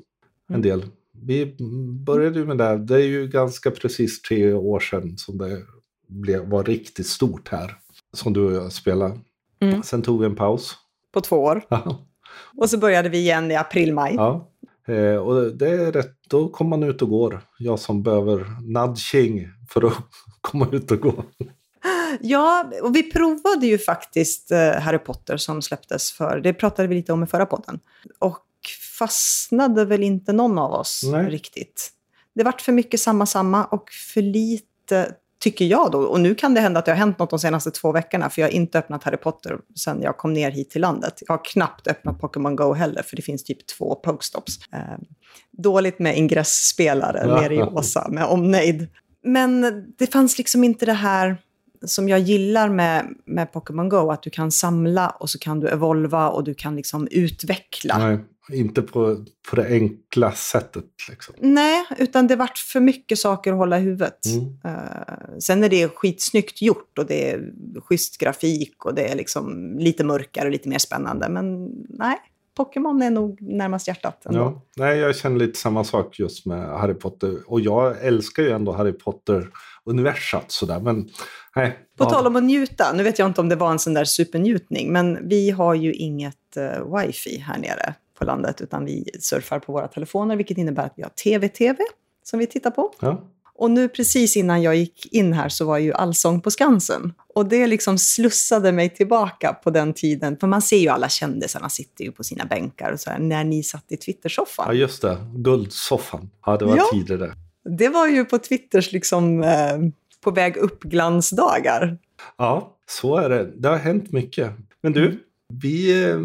en 0.53 0.55
Mm. 0.55 0.61
del. 0.61 0.85
Vi 1.23 1.55
började 2.05 2.39
ju 2.39 2.45
med 2.45 2.57
det. 2.57 2.77
Det 2.77 2.95
är 2.95 3.05
ju 3.07 3.27
ganska 3.27 3.71
precis 3.71 4.21
tre 4.21 4.53
år 4.53 4.79
sedan 4.79 5.17
som 5.17 5.37
det 5.37 5.61
blev, 6.07 6.49
var 6.49 6.63
riktigt 6.63 7.07
stort 7.07 7.49
här. 7.49 7.75
Som 8.13 8.33
du 8.33 8.41
och 8.45 8.51
jag 8.53 8.71
spelade. 8.71 9.19
Mm. 9.61 9.83
Sen 9.83 10.01
tog 10.01 10.19
vi 10.19 10.25
en 10.25 10.35
paus. 10.35 10.75
På 11.13 11.21
två 11.21 11.35
år. 11.37 11.61
Ja. 11.69 12.05
Och 12.57 12.69
så 12.69 12.77
började 12.77 13.09
vi 13.09 13.17
igen 13.17 13.51
i 13.51 13.55
april-maj. 13.55 14.13
ja. 14.15 14.47
Eh, 14.87 15.15
och 15.15 15.55
det 15.55 15.69
är 15.69 15.91
rätt, 15.91 16.15
då 16.29 16.49
kommer 16.49 16.69
man 16.77 16.83
ut 16.89 17.01
och 17.01 17.09
går. 17.09 17.41
Jag 17.59 17.79
som 17.79 18.03
behöver 18.03 18.45
nudging 18.61 19.47
för 19.69 19.87
att 19.87 19.93
komma 20.41 20.67
ut 20.71 20.91
och 20.91 20.99
gå. 20.99 21.23
Ja, 22.21 22.71
och 22.83 22.95
vi 22.95 23.03
provade 23.11 23.67
ju 23.67 23.77
faktiskt 23.77 24.51
eh, 24.51 24.71
Harry 24.71 24.97
Potter 24.97 25.37
som 25.37 25.61
släpptes 25.61 26.11
för, 26.11 26.39
det 26.43 26.53
pratade 26.53 26.87
vi 26.87 26.95
lite 26.95 27.13
om 27.13 27.23
i 27.23 27.27
förra 27.27 27.45
podden. 27.45 27.79
Och 28.19 28.37
fastnade 29.00 29.86
väl 29.86 30.04
inte 30.04 30.34
någon 30.34 30.60
av 30.60 30.71
oss 30.71 31.02
Nej. 31.12 31.30
riktigt. 31.30 31.89
Det 32.36 32.43
vart 32.43 32.62
för 32.62 32.71
mycket 32.71 33.00
samma 33.00 33.26
samma 33.26 33.65
och 33.65 33.89
för 34.13 34.21
lite 34.21 35.15
tycker 35.39 35.65
jag 35.65 35.91
då. 35.91 36.00
Och 36.00 36.19
nu 36.19 36.36
kan 36.36 36.54
det 36.54 36.62
hända 36.62 36.80
att 36.80 36.86
det 36.86 36.91
har 36.91 36.97
hänt 36.97 37.19
något 37.19 37.30
de 37.30 37.39
senaste 37.39 37.71
två 37.71 37.91
veckorna, 37.91 38.30
för 38.30 38.41
jag 38.41 38.47
har 38.47 38.54
inte 38.54 38.80
öppnat 38.80 39.04
Harry 39.04 39.17
Potter 39.17 39.58
sedan 39.76 40.02
jag 40.02 40.17
kom 40.17 40.34
ner 40.34 40.52
hit 40.52 40.69
till 40.69 40.82
landet. 40.82 41.13
Jag 41.28 41.34
har 41.34 41.45
knappt 41.45 41.88
öppnat 41.88 42.19
Pokémon 42.19 42.56
Go 42.56 42.74
heller, 42.74 43.04
för 43.04 43.15
det 43.15 43.21
finns 43.21 43.43
typ 43.43 43.67
två 43.67 43.95
Pokestops. 43.95 44.60
Eh, 44.74 44.80
dåligt 45.52 46.00
med 46.00 46.17
ingressspelare 46.17 47.24
Ja. 47.28 47.41
nere 47.41 47.56
i 47.56 47.62
Åsa 47.62 48.08
med 48.10 48.26
omnejd. 48.26 48.88
Men 49.24 49.62
det 49.97 50.08
fanns 50.08 50.38
liksom 50.38 50.63
inte 50.63 50.86
det 50.86 50.93
här 50.93 51.38
som 51.86 52.10
jag 52.10 52.19
gillar 52.19 52.69
med, 52.69 53.06
med 53.26 53.54
Pokémon 53.54 53.89
Go, 53.89 54.12
att 54.12 54.24
du 54.24 54.30
kan 54.30 54.52
samla 54.52 55.10
och 55.10 55.30
så 55.30 55.39
kan 55.39 55.60
du 55.60 55.67
evolva 55.67 56.30
och 56.30 56.43
du 56.43 56.54
kan 56.54 56.76
liksom 56.76 57.08
utveckla. 57.12 57.97
Nej, 57.97 58.19
inte 58.49 58.82
på, 58.82 59.25
på 59.49 59.56
det 59.56 59.67
enkla 59.67 60.32
sättet. 60.32 60.86
Liksom. 61.10 61.36
Nej, 61.39 61.86
utan 61.97 62.27
det 62.27 62.36
vart 62.36 62.58
för 62.58 62.80
mycket 62.80 63.19
saker 63.19 63.51
att 63.51 63.58
hålla 63.58 63.80
i 63.80 63.82
huvudet. 63.82 64.25
Mm. 64.25 64.58
Eh, 64.65 65.39
sen 65.39 65.63
är 65.63 65.69
det 65.69 65.88
skitsnyggt 65.88 66.62
gjort 66.62 66.97
och 66.97 67.06
det 67.06 67.32
är 67.32 67.51
schysst 67.82 68.17
grafik 68.17 68.86
och 68.86 68.95
det 68.95 69.12
är 69.12 69.15
liksom 69.15 69.75
lite 69.80 70.04
mörkare 70.04 70.45
och 70.45 70.51
lite 70.51 70.69
mer 70.69 70.77
spännande. 70.77 71.30
Men 71.30 71.69
nej, 71.89 72.17
Pokémon 72.58 73.01
är 73.01 73.10
nog 73.10 73.41
närmast 73.41 73.88
hjärtat 73.88 74.25
ändå. 74.25 74.39
Ja. 74.39 74.62
Nej, 74.77 74.97
jag 74.97 75.15
känner 75.15 75.38
lite 75.38 75.60
samma 75.60 75.84
sak 75.84 76.19
just 76.19 76.45
med 76.45 76.69
Harry 76.69 76.93
Potter. 76.93 77.38
Och 77.47 77.62
jag 77.62 78.06
älskar 78.06 78.43
ju 78.43 78.49
ändå 78.49 78.71
Harry 78.71 78.93
Potter-universat 78.93 80.51
sådär. 80.51 80.80
Men 80.80 81.10
nej. 81.56 81.77
På 81.97 82.04
ja. 82.04 82.10
tal 82.10 82.27
om 82.27 82.36
att 82.36 82.43
njuta, 82.43 82.93
nu 82.93 83.04
vet 83.04 83.19
jag 83.19 83.27
inte 83.27 83.41
om 83.41 83.49
det 83.49 83.56
var 83.56 83.71
en 83.71 83.80
sån 83.80 83.93
där 83.93 84.06
supernjutning, 84.06 84.91
men 84.91 85.30
vi 85.30 85.49
har 85.49 85.73
ju 85.73 85.93
inget 85.93 86.58
eh, 86.58 86.97
wifi 86.97 87.38
här 87.38 87.58
nere 87.58 87.95
på 88.21 88.25
landet, 88.25 88.62
utan 88.62 88.86
vi 88.86 89.05
surfar 89.19 89.60
på 89.60 89.73
våra 89.73 89.88
telefoner, 89.88 90.36
vilket 90.36 90.57
innebär 90.57 90.84
att 90.86 90.93
vi 90.95 91.03
har 91.03 91.10
TV-TV 91.10 91.77
som 92.23 92.39
vi 92.39 92.47
tittar 92.47 92.71
på. 92.71 92.93
Ja. 92.99 93.27
Och 93.55 93.71
nu 93.71 93.89
precis 93.89 94.38
innan 94.38 94.62
jag 94.62 94.75
gick 94.75 95.13
in 95.13 95.34
här 95.34 95.49
så 95.49 95.65
var 95.65 95.77
ju 95.77 95.93
Allsång 95.93 96.41
på 96.41 96.51
Skansen. 96.51 97.13
Och 97.36 97.45
det 97.45 97.67
liksom 97.67 97.97
slussade 97.97 98.71
mig 98.71 98.89
tillbaka 98.89 99.53
på 99.63 99.69
den 99.69 99.93
tiden. 99.93 100.38
För 100.38 100.47
man 100.47 100.62
ser 100.62 100.77
ju 100.77 100.88
alla 100.89 101.10
kändisarna 101.10 101.69
sitter 101.69 102.03
ju 102.05 102.12
på 102.12 102.23
sina 102.23 102.45
bänkar 102.45 102.91
och 102.91 102.99
så 102.99 103.10
här, 103.10 103.19
när 103.19 103.43
ni 103.43 103.63
satt 103.63 103.84
i 103.88 103.95
ja, 103.95 103.97
Twittersoffan. 104.05 104.77
just 104.77 105.01
det. 105.01 105.17
Guldsoffan. 105.36 106.29
Ja, 106.45 106.57
det 106.57 106.65
var 106.65 106.77
Ja. 106.77 106.84
tider 106.93 107.17
det. 107.17 107.34
Det 107.77 107.89
var 107.89 108.07
ju 108.07 108.25
på 108.25 108.38
Twitters 108.38 108.91
liksom 108.91 109.43
eh, 109.43 109.77
på 110.23 110.31
väg 110.31 110.57
upp 110.57 110.84
glansdagar. 110.84 111.97
Ja, 112.38 112.77
så 112.88 113.17
är 113.17 113.29
det. 113.29 113.51
Det 113.55 113.67
har 113.69 113.77
hänt 113.77 114.12
mycket. 114.12 114.51
Men 114.81 114.93
du, 114.93 115.05
Mm. 115.05 115.19
Vi 115.61 116.03
eh, 116.09 116.19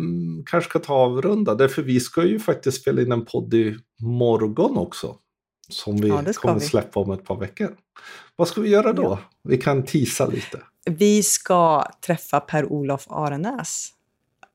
kanske 0.47 0.71
ska 0.71 0.79
ta 0.79 0.95
avrunda. 0.95 1.55
Därför 1.55 1.83
vi 1.83 2.01
ska 2.01 2.25
ju 2.25 2.39
faktiskt 2.39 2.81
spela 2.81 3.03
in 3.03 3.13
en 3.13 3.25
podd 3.25 3.55
i 3.55 3.77
morgon 4.01 4.77
också. 4.79 5.17
Som 5.69 5.97
vi 5.97 6.09
Ja, 6.09 6.25
kommer 6.35 6.55
vi. 6.55 6.67
släppa 6.67 7.01
om 7.01 7.11
ett 7.11 7.25
par 7.25 7.37
veckor. 7.41 7.77
Vad 8.37 8.49
ska 8.49 8.61
vi 8.61 8.69
göra 8.69 8.93
då? 8.93 9.03
Ja. 9.03 9.19
Vi 9.43 9.57
kan 9.59 9.83
tisa 9.85 10.27
lite. 10.27 10.61
Vi 10.85 11.23
ska 11.23 11.85
träffa 12.07 12.41
Per-Olof 12.41 13.07
Arenäs, 13.11 13.89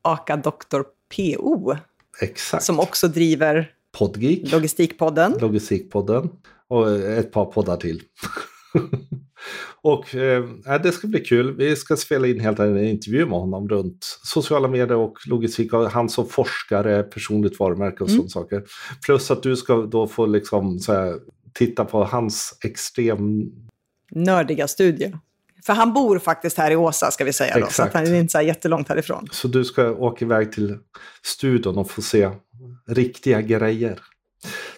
aka 0.02 0.38
Dr. 0.38 0.82
PO, 1.16 1.76
Exakt. 2.22 2.64
som 2.64 2.80
också 2.80 3.08
driver 3.08 3.72
Podgeek, 3.98 4.52
Logistikpodden. 4.52 5.34
Logistikpodden 5.42 6.30
och 6.68 6.92
ett 7.00 7.32
par 7.32 7.46
poddar 7.46 7.78
till. 7.78 8.02
och 9.84 10.16
eh, 10.16 10.44
det 10.84 10.92
ska 10.92 11.08
bli 11.08 11.20
kul. 11.20 11.56
Vi 11.58 11.76
ska 11.76 11.96
spela 11.96 12.28
in 12.28 12.40
helt 12.40 12.60
en 12.60 12.86
intervju 12.86 13.26
med 13.26 13.40
honom 13.40 13.70
runt 13.70 14.18
sociala 14.24 14.68
medier 14.68 14.96
och 14.98 15.18
logistik. 15.28 15.74
Och 15.74 15.92
han 15.92 16.10
som 16.10 16.30
forskare, 16.30 17.04
personligt 17.04 17.60
varumärke 17.60 18.04
och 18.04 18.10
Mm. 18.10 18.30
sådana 18.30 18.30
saker. 18.30 18.64
Plus 19.06 19.32
att 19.32 19.44
du 19.44 19.56
ska 19.56 19.76
då 19.76 20.08
få 20.08 20.26
liksom 20.26 20.80
här, 20.88 21.20
titta 21.54 21.86
på 21.86 22.04
hans 22.04 22.58
extrem... 22.66 23.52
Nördiga 24.12 24.68
studie. 24.68 25.12
För 25.66 25.74
han 25.74 25.94
bor 25.94 26.20
faktiskt 26.20 26.58
här 26.58 26.72
i 26.72 26.76
Åsa, 26.76 27.12
ska 27.12 27.24
vi 27.24 27.34
säga. 27.34 27.60
Då, 27.60 27.68
så 27.68 27.88
han 27.94 28.04
är 28.08 28.14
inte 28.14 28.32
så 28.32 28.38
här 28.38 28.46
jättelångt 28.46 28.90
härifrån. 28.90 29.28
Så 29.32 29.48
du 29.48 29.64
ska 29.66 29.92
åka 29.92 30.26
iväg 30.26 30.52
till 30.52 30.78
studion 31.26 31.78
och 31.78 31.92
få 31.92 32.02
se 32.02 32.30
riktiga 32.88 33.42
grejer. 33.42 34.00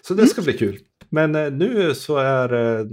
Så 0.02 0.14
det 0.14 0.22
Mm. 0.22 0.28
ska 0.30 0.42
bli 0.42 0.52
kul. 0.52 0.78
Men 1.10 1.34
eh, 1.34 1.52
nu 1.52 1.94
så 1.94 2.16
är 2.16 2.52
eh, 2.78 2.84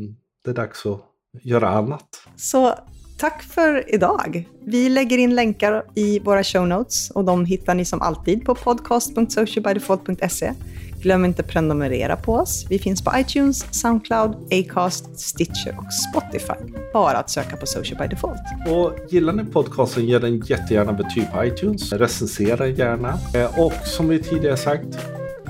det 0.46 0.54
dags 0.54 0.86
att 0.86 1.02
göra 1.44 1.70
annat. 1.70 2.04
Så 2.36 2.74
tack 3.18 3.44
för 3.44 3.94
idag. 3.96 4.48
Vi 4.66 4.90
lägger 4.90 5.18
in 5.18 5.36
länkar 5.36 5.84
i 5.96 6.20
våra 6.20 6.44
show 6.44 6.68
notes 6.68 7.10
och 7.10 7.26
de 7.26 7.46
hittar 7.46 7.76
ni 7.76 7.86
som 7.86 8.02
alltid 8.02 8.46
på 8.46 8.56
podcast.socialbydefault.se. 8.56 10.54
Glöm 11.02 11.26
inte 11.26 11.44
prenumerera 11.44 12.16
på 12.16 12.34
oss. 12.34 12.66
Vi 12.70 12.80
finns 12.80 13.04
på 13.04 13.12
iTunes, 13.18 13.82
Soundcloud, 13.82 14.36
Acast, 14.52 15.20
Stitcher 15.20 15.78
och 15.78 15.94
Spotify. 15.94 16.74
Bara 16.94 17.18
att 17.18 17.30
söka 17.30 17.58
på 17.58 17.66
Social 17.66 17.98
by 17.98 18.08
Default. 18.08 18.40
Och 18.70 18.94
gillar 19.14 19.34
ni 19.34 19.46
podcasten, 19.46 20.06
ge 20.06 20.20
den 20.20 20.38
jättegärna 20.46 20.94
betyg 20.94 21.32
på 21.34 21.46
iTunes. 21.46 21.94
Recensera 21.94 22.68
gärna. 22.68 23.20
Eh, 23.36 23.60
Och 23.60 23.74
som 23.88 24.08
vi 24.10 24.24
tidigare 24.24 24.58
sagt, 24.58 24.88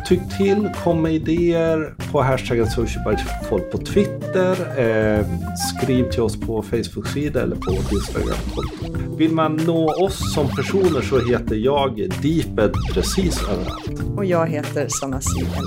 tyck 0.06 0.38
till, 0.38 0.70
kom 0.84 1.02
med 1.02 1.14
idéer 1.14 1.94
på 2.12 2.22
hashtaggen 2.22 2.70
socialbydefault 2.70 3.72
på 3.72 3.78
Twitter. 3.78 4.52
Eh, 4.80 5.26
skriv 5.56 6.10
till 6.12 6.22
oss 6.22 6.40
på 6.40 6.62
Facebook-sida 6.62 7.42
eller 7.42 7.56
på 7.56 7.72
vårt 7.72 7.92
Instagram-konto. 7.92 9.18
Vill 9.18 9.32
man 9.32 9.56
nå 9.56 9.94
oss 10.06 10.34
som 10.34 10.48
personer 10.48 11.02
så 11.02 11.20
heter 11.20 11.56
jag 11.56 11.96
Deeped 12.22 12.74
precis 12.94 13.44
överallt. 13.44 14.18
Och 14.18 14.26
jag 14.26 14.48
heter 14.48 14.88
Sanna 14.90 15.20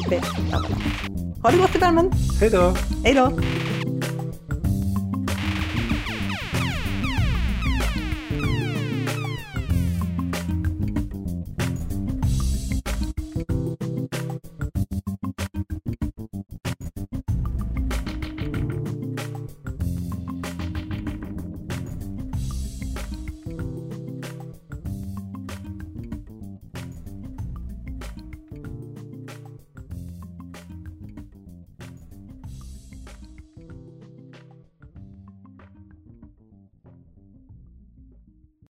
LB. 0.07 0.15
Ha 1.43 1.51
det 1.51 1.57
gott 1.57 1.77
i 1.77 1.79
värmen. 1.79 2.11
Hej 2.41 2.51
då! 2.51 2.75
Hej 3.05 3.15
då! 3.15 3.33